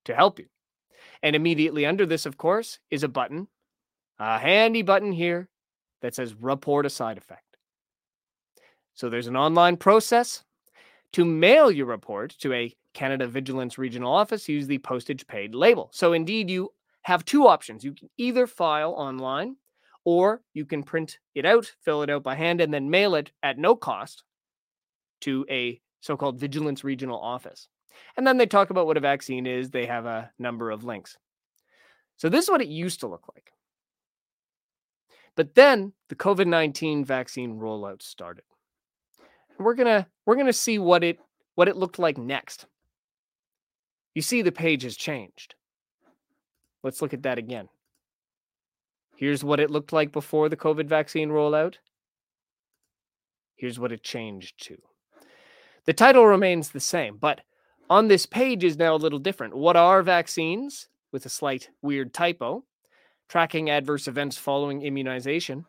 [0.05, 0.47] to help you.
[1.23, 3.47] And immediately under this, of course, is a button,
[4.19, 5.47] a handy button here
[6.01, 7.57] that says report a side effect.
[8.93, 10.43] So there's an online process.
[11.13, 15.89] To mail your report to a Canada Vigilance Regional Office, use the postage paid label.
[15.93, 17.83] So indeed, you have two options.
[17.83, 19.57] You can either file online
[20.05, 23.31] or you can print it out, fill it out by hand, and then mail it
[23.43, 24.23] at no cost
[25.21, 27.67] to a so called Vigilance Regional Office.
[28.17, 29.69] And then they talk about what a vaccine is.
[29.69, 31.17] They have a number of links.
[32.17, 33.51] So this is what it used to look like.
[35.35, 38.43] But then the COVID 19 vaccine rollout started.
[39.57, 41.19] we're gonna we're gonna see what it
[41.55, 42.65] what it looked like next.
[44.13, 45.55] You see the page has changed.
[46.83, 47.69] Let's look at that again.
[49.15, 51.75] Here's what it looked like before the COVID vaccine rollout.
[53.55, 54.81] Here's what it changed to.
[55.85, 57.41] The title remains the same, but
[57.89, 59.55] on this page is now a little different.
[59.55, 60.87] What are vaccines?
[61.11, 62.63] With a slight weird typo.
[63.27, 65.65] Tracking adverse events following immunization.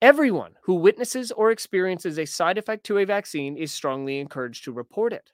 [0.00, 4.72] Everyone who witnesses or experiences a side effect to a vaccine is strongly encouraged to
[4.72, 5.32] report it.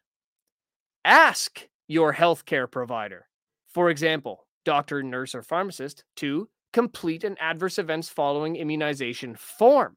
[1.05, 3.27] Ask your healthcare provider,
[3.69, 9.97] for example, doctor, nurse, or pharmacist, to complete an adverse events following immunization form.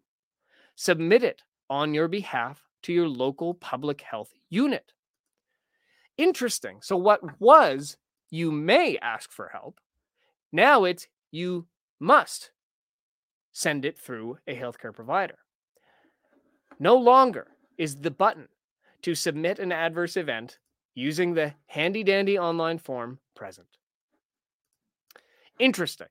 [0.76, 4.94] Submit it on your behalf to your local public health unit.
[6.18, 6.80] Interesting.
[6.82, 7.98] So, what was
[8.34, 9.80] you may ask for help,
[10.52, 11.68] now it's you
[12.00, 12.52] must
[13.52, 15.38] send it through a healthcare provider.
[16.80, 18.48] No longer is the button
[19.04, 20.58] to submit an adverse event
[20.96, 23.68] using the handy dandy online form present.
[25.60, 26.08] Interesting.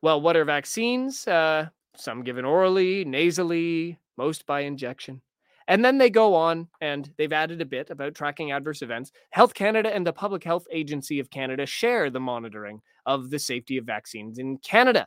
[0.00, 1.26] Well, what are vaccines?
[1.26, 5.22] Uh, some given orally, nasally, most by injection.
[5.66, 9.12] And then they go on and they've added a bit about tracking adverse events.
[9.30, 13.78] Health Canada and the Public Health Agency of Canada share the monitoring of the safety
[13.78, 15.06] of vaccines in Canada.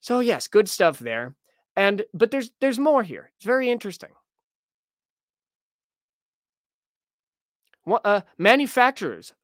[0.00, 1.34] So yes, good stuff there.
[1.76, 3.32] And but there's there's more here.
[3.36, 4.10] It's very interesting.
[7.86, 9.34] Uh, manufacturers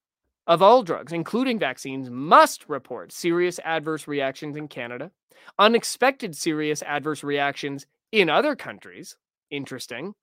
[0.46, 5.10] of all drugs, including vaccines, must report serious adverse reactions in Canada,
[5.58, 9.16] unexpected serious adverse reactions in other countries,
[9.50, 10.14] interesting,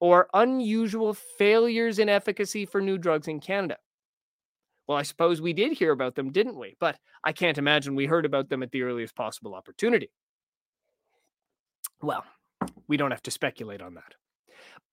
[0.00, 3.78] or unusual failures in efficacy for new drugs in Canada.
[4.86, 6.76] Well, I suppose we did hear about them, didn't we?
[6.78, 10.10] But I can't imagine we heard about them at the earliest possible opportunity.
[12.00, 12.24] Well,
[12.86, 14.14] we don't have to speculate on that.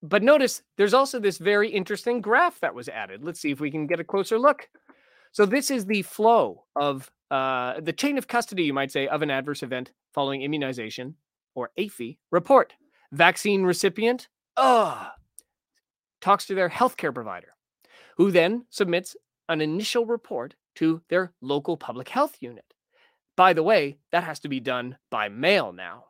[0.01, 3.23] But notice there's also this very interesting graph that was added.
[3.23, 4.67] Let's see if we can get a closer look.
[5.31, 9.21] So, this is the flow of uh, the chain of custody, you might say, of
[9.21, 11.15] an adverse event following immunization
[11.55, 12.73] or AFI report.
[13.13, 15.09] Vaccine recipient, uh,
[16.19, 17.53] talks to their healthcare provider,
[18.17, 19.15] who then submits
[19.47, 22.65] an initial report to their local public health unit.
[23.37, 26.05] By the way, that has to be done by mail now.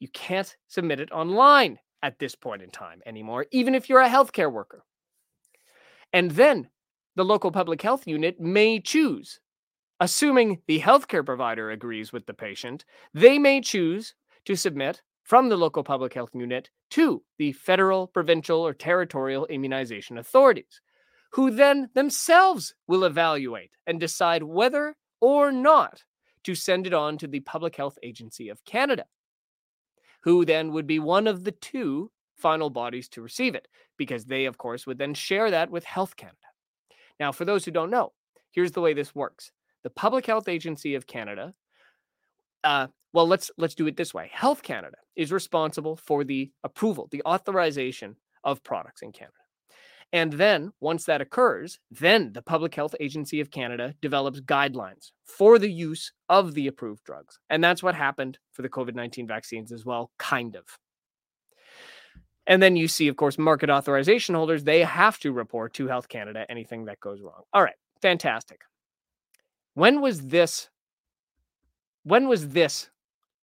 [0.00, 4.08] You can't submit it online at this point in time anymore, even if you're a
[4.08, 4.84] healthcare worker.
[6.12, 6.68] And then
[7.14, 9.38] the local public health unit may choose,
[10.00, 14.16] assuming the healthcare provider agrees with the patient, they may choose
[14.46, 20.18] to submit from the local public health unit to the federal, provincial, or territorial immunization
[20.18, 20.80] authorities,
[21.32, 26.04] who then themselves will evaluate and decide whether or not
[26.44, 29.06] to send it on to the Public Health Agency of Canada
[30.24, 33.68] who then would be one of the two final bodies to receive it,
[33.98, 36.38] because they, of course, would then share that with Health Canada.
[37.20, 38.12] Now, for those who don't know,
[38.50, 39.52] here's the way this works:
[39.82, 41.52] the Public Health Agency of Canada.
[42.64, 44.30] Uh, well, let's let's do it this way.
[44.32, 49.34] Health Canada is responsible for the approval, the authorization of products in Canada.
[50.12, 55.58] And then once that occurs, then the Public Health Agency of Canada develops guidelines for
[55.58, 57.38] the use of the approved drugs.
[57.50, 60.64] And that's what happened for the COVID 19 vaccines as well, kind of.
[62.46, 66.08] And then you see, of course, market authorization holders, they have to report to Health
[66.08, 67.42] Canada anything that goes wrong.
[67.52, 68.60] All right, fantastic.
[69.74, 70.68] When was this?
[72.04, 72.90] When was this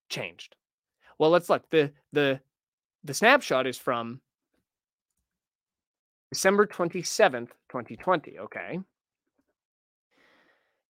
[0.09, 0.55] changed?
[1.19, 1.69] Well, let's look.
[1.69, 2.39] The the
[3.03, 4.21] the snapshot is from
[6.31, 8.39] December 27th, 2020.
[8.39, 8.79] Okay.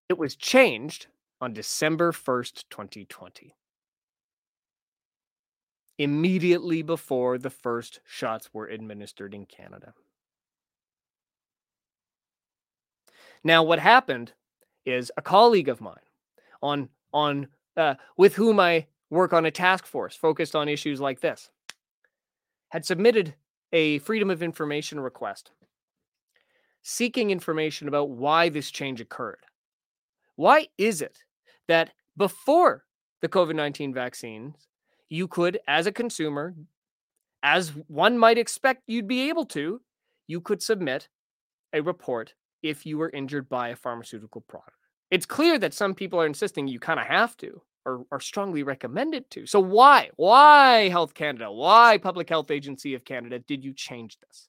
[0.09, 1.07] It was changed
[1.39, 3.55] on December 1st, 2020.
[5.97, 9.93] Immediately before the first shots were administered in Canada.
[13.43, 14.34] Now, what happened
[14.86, 15.95] is a colleague of mine
[16.61, 17.47] on on
[17.78, 21.49] uh, with whom I work on a task force focused on issues like this
[22.69, 23.36] had submitted
[23.74, 25.51] a Freedom of Information request
[26.82, 29.45] seeking information about why this change occurred.
[30.36, 31.19] Why is it
[31.67, 32.86] that before
[33.22, 34.55] the COVID 19 vaccines,
[35.09, 36.55] you could, as a consumer,
[37.43, 39.82] as one might expect you'd be able to,
[40.28, 41.09] you could submit
[41.74, 44.78] a report if you were injured by a pharmaceutical product?
[45.12, 48.64] It's clear that some people are insisting you kind of have to or are strongly
[48.64, 49.45] recommended to.
[49.45, 50.09] So why?
[50.16, 51.51] Why Health Canada?
[51.51, 54.47] Why Public Health Agency of Canada did you change this?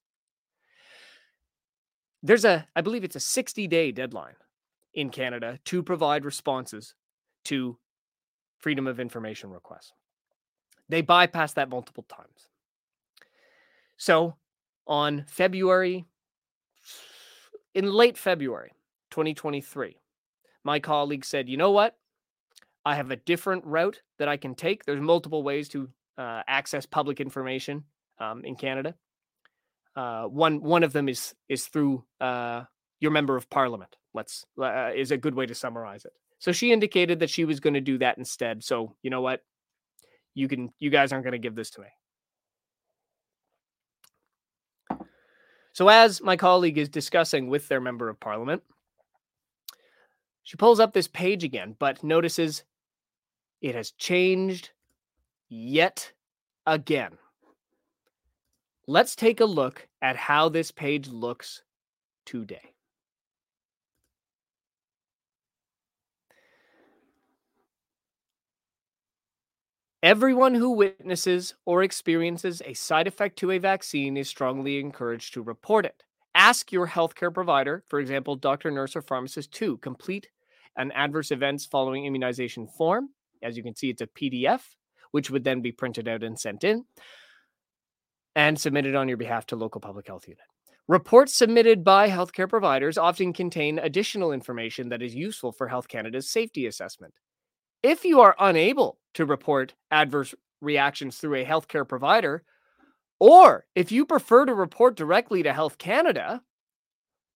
[2.23, 4.37] There's a I believe it's a 60-day deadline
[4.95, 6.95] in Canada to provide responses
[7.47, 7.77] to
[8.59, 9.93] freedom of information requests.
[10.89, 12.49] They bypassed that multiple times.
[13.97, 14.37] So,
[14.87, 16.05] on February
[17.75, 18.73] in late February
[19.11, 19.97] 2023,
[20.65, 21.97] my colleague said, "You know what?
[22.85, 24.85] I have a different route that I can take.
[24.85, 25.89] There's multiple ways to
[26.19, 27.85] uh, access public information
[28.19, 28.95] um, in Canada.
[29.95, 32.65] Uh, one one of them is is through uh,
[33.01, 33.97] your member of parliament.
[34.15, 36.13] Let's uh, is a good way to summarize it.
[36.39, 38.65] So she indicated that she was going to do that instead.
[38.65, 39.43] So you know what,
[40.35, 41.87] you can you guys aren't going to give this to me.
[45.75, 48.63] So as my colleague is discussing with their member of parliament,
[50.43, 52.65] she pulls up this page again, but notices
[53.61, 54.71] it has changed
[55.49, 56.13] yet
[56.67, 57.19] again.
[58.87, 61.63] Let's take a look at how this page looks
[62.27, 62.73] today.
[70.03, 75.43] Everyone who witnesses or experiences a side effect to a vaccine is strongly encouraged to
[75.43, 76.03] report it.
[76.35, 80.29] Ask your healthcare provider, for example, doctor, nurse, or pharmacist, to complete
[80.77, 83.11] an adverse events following immunization form
[83.43, 84.61] as you can see, it's a PDF,
[85.11, 86.85] which would then be printed out and sent in.
[88.35, 90.47] and submitted on your behalf to local public health unit.
[90.89, 96.31] Reports submitted by healthcare providers often contain additional information that is useful for Health Canada's
[96.31, 97.13] safety assessment.
[97.83, 102.43] If you are unable to report adverse reactions through a healthcare provider,
[103.23, 106.43] or if you prefer to report directly to Health Canada,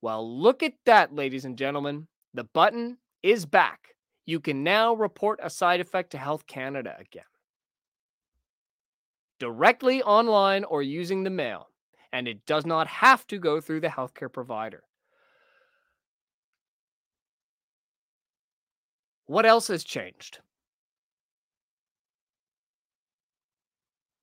[0.02, 2.08] well, look at that, ladies and gentlemen.
[2.34, 3.94] The button is back.
[4.24, 7.22] You can now report a side effect to Health Canada again.
[9.38, 11.68] Directly online or using the mail,
[12.12, 14.82] and it does not have to go through the healthcare provider.
[19.26, 20.40] What else has changed?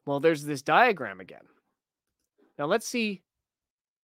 [0.06, 1.44] Well, there's this diagram again.
[2.58, 3.24] Now let's see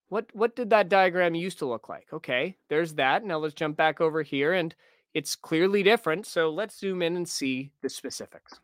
[0.08, 2.06] what what did that diagram used to look like?
[2.12, 3.24] Okay, there's that.
[3.24, 4.74] Now let's jump back over here and
[5.14, 6.26] it's clearly different.
[6.26, 8.60] So let's zoom in and see the specifics.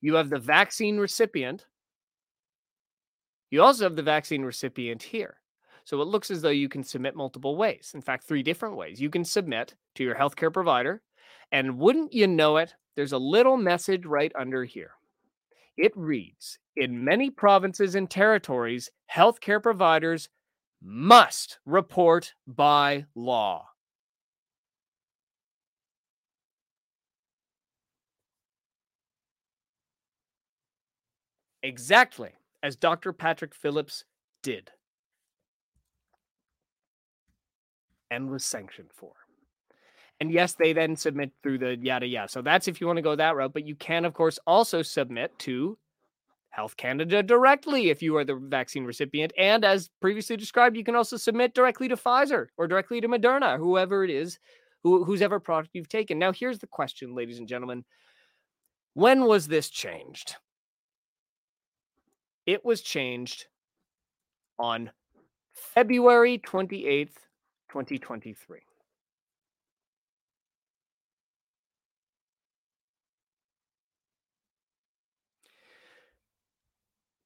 [0.00, 1.66] You have the vaccine recipient.
[3.50, 5.36] You also have the vaccine recipient here.
[5.84, 7.92] So it looks as though you can submit multiple ways.
[7.94, 9.00] In fact, three different ways.
[9.00, 11.00] You can submit to your healthcare provider,
[11.52, 14.92] and wouldn't you know it, there's a little message right under here.
[15.76, 20.28] It reads In many provinces and territories, healthcare providers
[20.82, 23.68] must report by law.
[31.62, 32.30] Exactly
[32.62, 33.12] as Dr.
[33.12, 34.04] Patrick Phillips
[34.42, 34.70] did
[38.10, 39.12] and was sanctioned for.
[40.20, 42.28] And yes, they then submit through the yada yada.
[42.28, 43.52] So that's if you want to go that route.
[43.52, 45.76] But you can, of course, also submit to
[46.56, 49.30] Health Canada directly if you are the vaccine recipient.
[49.36, 53.58] And as previously described, you can also submit directly to Pfizer or directly to Moderna,
[53.58, 54.38] whoever it is,
[54.82, 56.18] who, whose ever product you've taken.
[56.18, 57.84] Now, here's the question, ladies and gentlemen.
[58.94, 60.36] When was this changed?
[62.46, 63.48] It was changed
[64.58, 64.90] on
[65.52, 67.10] February 28th,
[67.68, 68.60] 2023.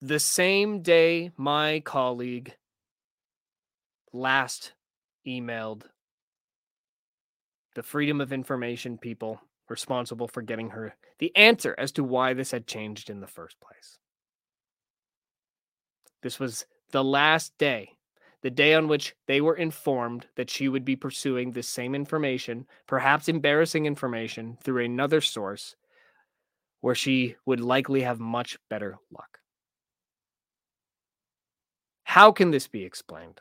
[0.02, 2.56] The same day my colleague
[4.12, 4.72] last
[5.26, 5.82] emailed
[7.74, 12.50] the Freedom of Information people responsible for getting her the answer as to why this
[12.50, 13.98] had changed in the first place.
[16.22, 17.90] This was the last day,
[18.42, 22.66] the day on which they were informed that she would be pursuing this same information,
[22.86, 25.76] perhaps embarrassing information, through another source
[26.80, 29.39] where she would likely have much better luck.
[32.10, 33.40] How can this be explained?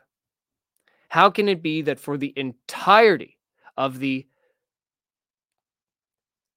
[1.08, 3.36] How can it be that for the entirety
[3.76, 4.28] of the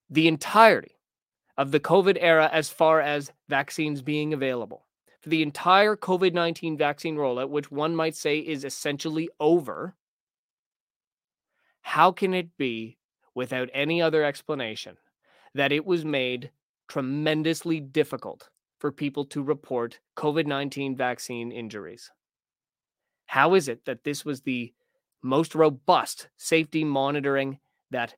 [0.08, 0.94] the entirety
[1.56, 4.86] of the COVID era as far as vaccines being available,
[5.22, 9.96] for the entire COVID 19 vaccine rollout, which one might say is essentially over,
[11.82, 12.96] how can it be,
[13.34, 14.98] without any other explanation,
[15.52, 16.52] that it was made
[16.86, 18.50] tremendously difficult
[18.84, 22.10] for people to report COVID 19 vaccine injuries.
[23.24, 24.74] How is it that this was the
[25.22, 27.60] most robust safety monitoring
[27.90, 28.14] that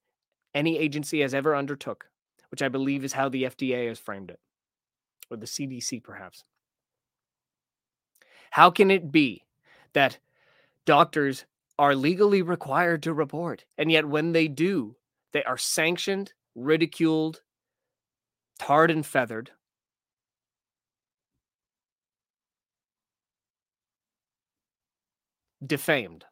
[0.57, 2.07] any agency has ever undertook,
[2.51, 4.41] which I believe is how the FDA has framed it,
[5.31, 6.43] or the CDC perhaps?
[8.51, 9.45] How can it be
[9.93, 10.19] that
[10.85, 11.45] doctors
[11.79, 14.97] are legally required to report, and yet when they do,
[15.33, 17.43] they are sanctioned, ridiculed,
[18.59, 19.53] tarred and feathered
[25.67, 26.25] defamed?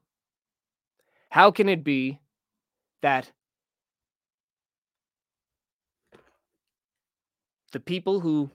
[1.31, 2.21] How can it be
[3.03, 3.33] that
[7.73, 8.51] the people who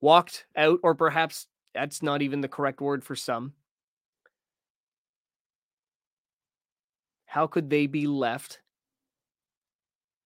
[0.00, 3.52] walked out, or perhaps that's not even the correct word for some,
[7.26, 8.60] how could they be left?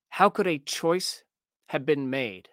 [0.09, 1.25] How could a choice
[1.67, 2.49] have been made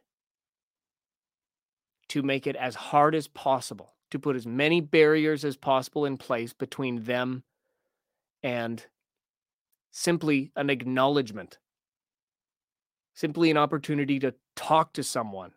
[2.10, 6.18] to make it as hard as possible to put as many barriers as possible in
[6.18, 7.42] place between them
[8.44, 8.86] and
[9.90, 11.58] simply an acknowledgement,
[13.16, 15.52] simply an opportunity to talk to someone,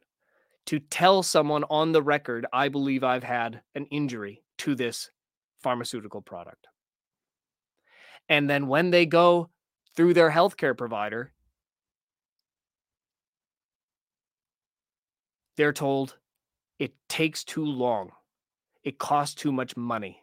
[0.64, 5.10] to tell someone on the record, I believe I've had an injury to this
[5.62, 6.66] pharmaceutical product.
[8.26, 9.50] And then when they go
[9.94, 11.30] through their healthcare provider,
[15.58, 16.16] they're told
[16.78, 18.12] it takes too long.
[18.86, 20.22] It costs too much money.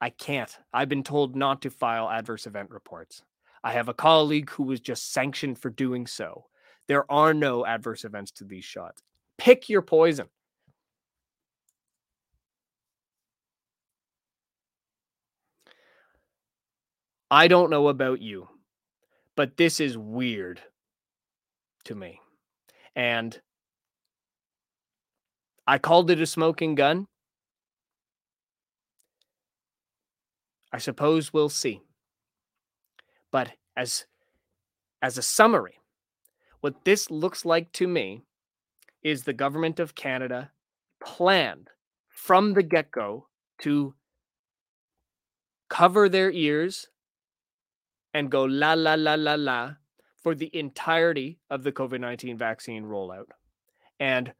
[0.00, 0.50] I can't.
[0.72, 3.22] I've been told not to file adverse event reports.
[3.62, 6.46] I have a colleague who was just sanctioned for doing so.
[6.88, 9.02] There are no adverse events to these shots.
[9.36, 10.28] Pick your poison.
[17.30, 18.48] I don't know about you,
[19.36, 20.62] but this is weird
[21.84, 22.20] to me.
[22.96, 23.38] And
[25.66, 27.06] I called it a smoking gun.
[30.72, 31.82] I suppose we'll see.
[33.30, 34.06] But as
[35.02, 35.80] as a summary,
[36.60, 38.22] what this looks like to me
[39.02, 40.52] is the government of Canada
[41.04, 41.70] planned
[42.08, 43.26] from the get-go
[43.58, 43.94] to
[45.68, 46.88] cover their ears
[48.14, 49.74] and go la la la la la
[50.22, 53.30] for the entirety of the COVID 19 vaccine rollout.
[53.98, 54.32] And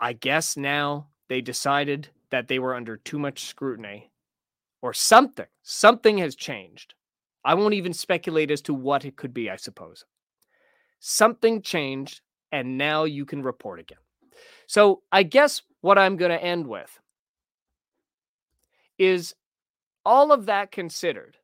[0.00, 4.10] I guess now they decided that they were under too much scrutiny
[4.82, 5.46] or something.
[5.62, 6.94] Something has changed.
[7.44, 10.04] I won't even speculate as to what it could be, I suppose.
[11.00, 12.22] Something changed,
[12.52, 13.98] and now you can report again.
[14.66, 16.98] So I guess what I'm going to end with
[18.98, 19.34] is
[20.04, 21.36] all of that considered.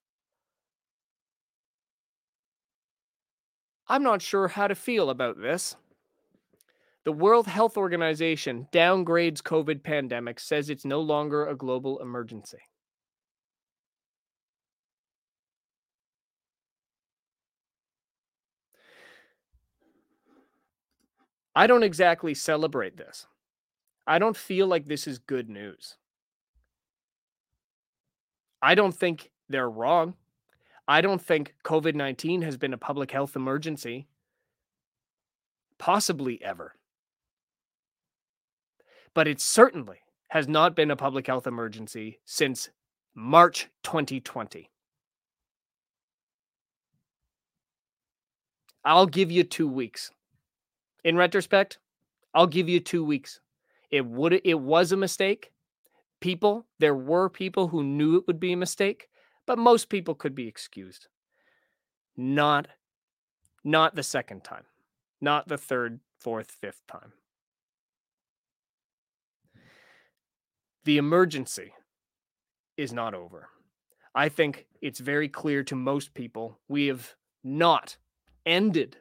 [3.88, 5.76] I'm not sure how to feel about this.
[7.10, 12.60] The World Health Organization downgrades COVID pandemic, says it's no longer a global emergency.
[21.56, 23.26] I don't exactly celebrate this.
[24.06, 25.96] I don't feel like this is good news.
[28.62, 30.14] I don't think they're wrong.
[30.86, 34.06] I don't think COVID 19 has been a public health emergency,
[35.76, 36.76] possibly ever.
[39.14, 39.98] But it certainly
[40.28, 42.70] has not been a public health emergency since
[43.14, 44.70] March 2020.
[48.84, 50.10] I'll give you two weeks.
[51.04, 51.78] In retrospect,
[52.34, 53.40] I'll give you two weeks.
[53.90, 55.50] It would it was a mistake.
[56.20, 59.08] People, there were people who knew it would be a mistake
[59.50, 61.08] but most people could be excused.
[62.16, 62.68] Not
[63.64, 64.62] not the second time.
[65.20, 67.14] Not the third, fourth, fifth time.
[70.84, 71.72] The emergency
[72.76, 73.48] is not over.
[74.14, 77.14] I think it's very clear to most people we have
[77.44, 77.96] not
[78.46, 78.96] ended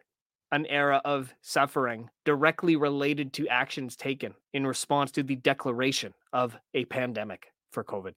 [0.51, 6.57] an era of suffering directly related to actions taken in response to the declaration of
[6.73, 8.13] a pandemic for COVID.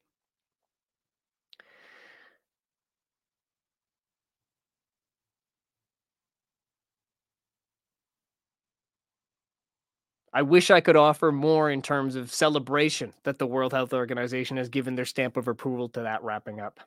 [10.35, 14.57] I wish I could offer more in terms of celebration that the World Health Organization
[14.57, 16.80] has given their stamp of approval to that wrapping up.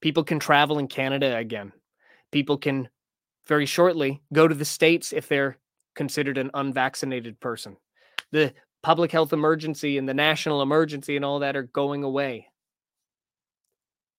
[0.00, 1.72] People can travel in Canada again.
[2.32, 2.88] People can
[3.46, 5.56] very shortly go to the States if they're
[5.94, 7.76] considered an unvaccinated person.
[8.30, 12.48] The public health emergency and the national emergency and all that are going away.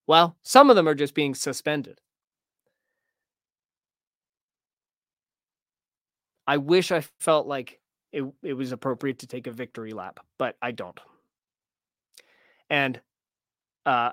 [0.08, 2.00] Well, some of them are just being suspended.
[6.46, 7.80] I wish I felt like
[8.14, 11.00] it, it was appropriate to take a victory lap, but I don't.
[12.70, 13.02] And
[13.86, 14.12] uh,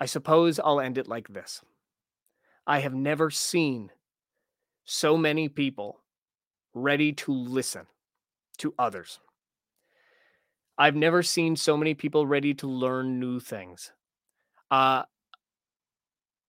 [0.00, 1.62] I suppose I'll end it like this
[2.66, 3.90] I have never seen
[4.84, 6.00] so many people
[6.74, 7.86] ready to listen
[8.58, 9.20] to others.
[10.76, 13.92] I've never seen so many people ready to learn new things.
[14.70, 15.04] Uh,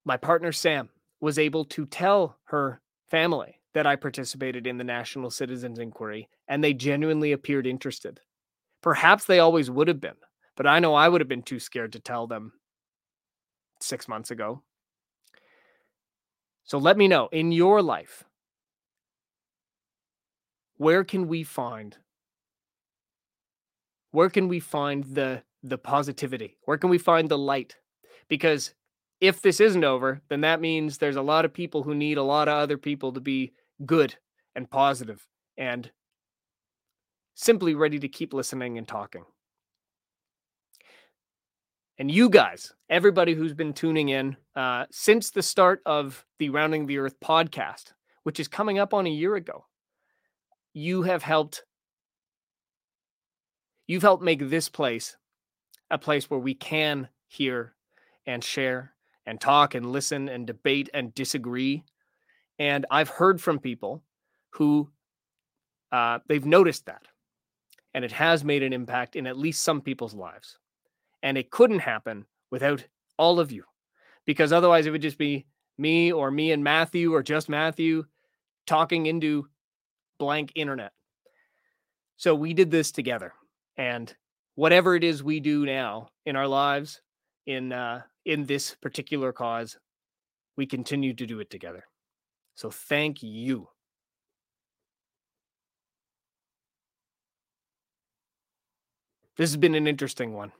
[0.05, 0.89] my partner Sam
[1.19, 6.63] was able to tell her family that I participated in the National Citizens Inquiry, and
[6.63, 8.21] they genuinely appeared interested.
[8.81, 10.15] Perhaps they always would have been,
[10.55, 12.53] but I know I would have been too scared to tell them
[13.81, 14.63] six months ago.
[16.63, 18.23] So let me know in your life,
[20.77, 21.97] where can we find
[24.11, 27.75] where can we find the the positivity where can we find the light
[28.29, 28.73] because
[29.21, 32.23] if this isn't over, then that means there's a lot of people who need a
[32.23, 33.53] lot of other people to be
[33.85, 34.15] good
[34.55, 35.91] and positive and
[37.35, 39.23] simply ready to keep listening and talking.
[41.97, 46.85] And you guys, everybody who's been tuning in uh, since the start of the Rounding
[46.85, 47.91] the Earth podcast,
[48.23, 49.65] which is coming up on a year ago,
[50.73, 51.63] you have helped.
[53.85, 55.17] You've helped make this place
[55.91, 57.73] a place where we can hear
[58.25, 58.93] and share
[59.25, 61.83] and talk and listen and debate and disagree.
[62.57, 64.03] And I've heard from people
[64.51, 64.89] who
[65.91, 67.03] uh, they've noticed that.
[67.93, 70.57] And it has made an impact in at least some people's lives.
[71.23, 72.83] And it couldn't happen without
[73.17, 73.63] all of you,
[74.25, 75.45] because otherwise it would just be
[75.77, 78.05] me or me and Matthew or just Matthew
[78.67, 79.47] talking into
[80.19, 80.91] blank internet.
[82.17, 83.33] So we did this together.
[83.77, 84.13] And
[84.55, 87.01] whatever it is we do now in our lives,
[87.49, 89.77] in uh, in this particular cause,
[90.55, 91.83] we continue to do it together.
[92.53, 93.67] So thank you.
[99.35, 100.51] This has been an interesting one.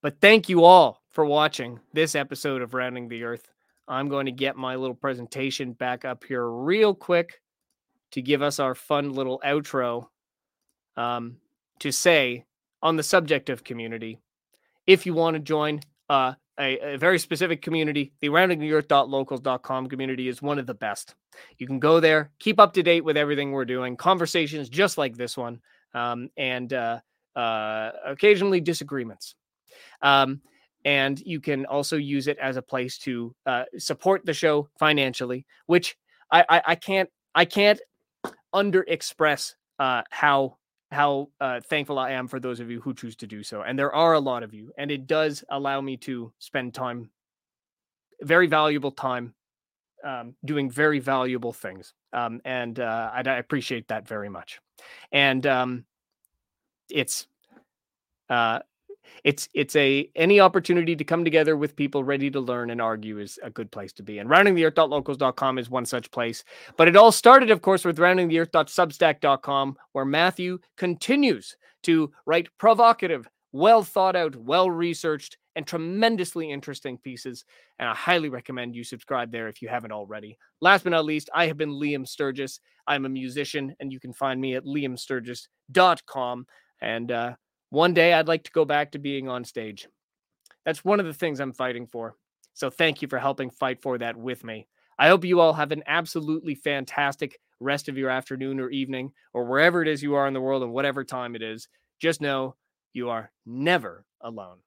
[0.00, 3.46] But thank you all for watching this episode of Rounding the Earth.
[3.86, 7.40] I'm going to get my little presentation back up here real quick
[8.12, 10.06] to give us our fun little outro
[10.96, 11.36] um,
[11.80, 12.46] to say
[12.80, 14.18] on the subject of community.
[14.86, 20.42] If you want to join uh, a, a, very specific community, the roundingtheearth.locals.com community is
[20.42, 21.14] one of the best.
[21.58, 25.16] You can go there, keep up to date with everything we're doing, conversations just like
[25.16, 25.60] this one,
[25.94, 27.00] um, and uh,
[27.36, 29.34] uh, occasionally disagreements.
[30.02, 30.40] Um,
[30.84, 35.46] and you can also use it as a place to uh, support the show financially,
[35.66, 35.96] which
[36.30, 37.80] I, I, I can't I can't
[38.52, 40.58] under express uh, how
[40.92, 43.62] how uh, thankful I am for those of you who choose to do so.
[43.62, 47.10] And there are a lot of you, and it does allow me to spend time,
[48.20, 49.34] very valuable time,
[50.04, 51.94] um, doing very valuable things.
[52.12, 54.60] Um, and uh, I, I, appreciate that very much.
[55.12, 55.84] And um,
[56.90, 57.26] it's
[58.28, 58.58] uh,
[59.24, 63.18] it's it's a any opportunity to come together with people ready to learn and argue
[63.18, 64.18] is a good place to be.
[64.18, 66.44] And roundingtheearth.locals.com is one such place.
[66.76, 73.82] But it all started, of course, with roundingtheearth.substack.com, where Matthew continues to write provocative, well
[73.82, 77.44] thought out, well researched, and tremendously interesting pieces.
[77.78, 80.38] And I highly recommend you subscribe there if you haven't already.
[80.60, 82.60] Last but not least, I have been Liam Sturgess.
[82.86, 86.46] I'm a musician, and you can find me at liamsturgess.com.
[86.80, 87.34] And uh,
[87.72, 89.88] one day I'd like to go back to being on stage.
[90.66, 92.14] That's one of the things I'm fighting for.
[92.52, 94.68] So thank you for helping fight for that with me.
[94.98, 99.46] I hope you all have an absolutely fantastic rest of your afternoon or evening or
[99.46, 101.66] wherever it is you are in the world and whatever time it is.
[101.98, 102.56] Just know
[102.92, 104.58] you are never alone.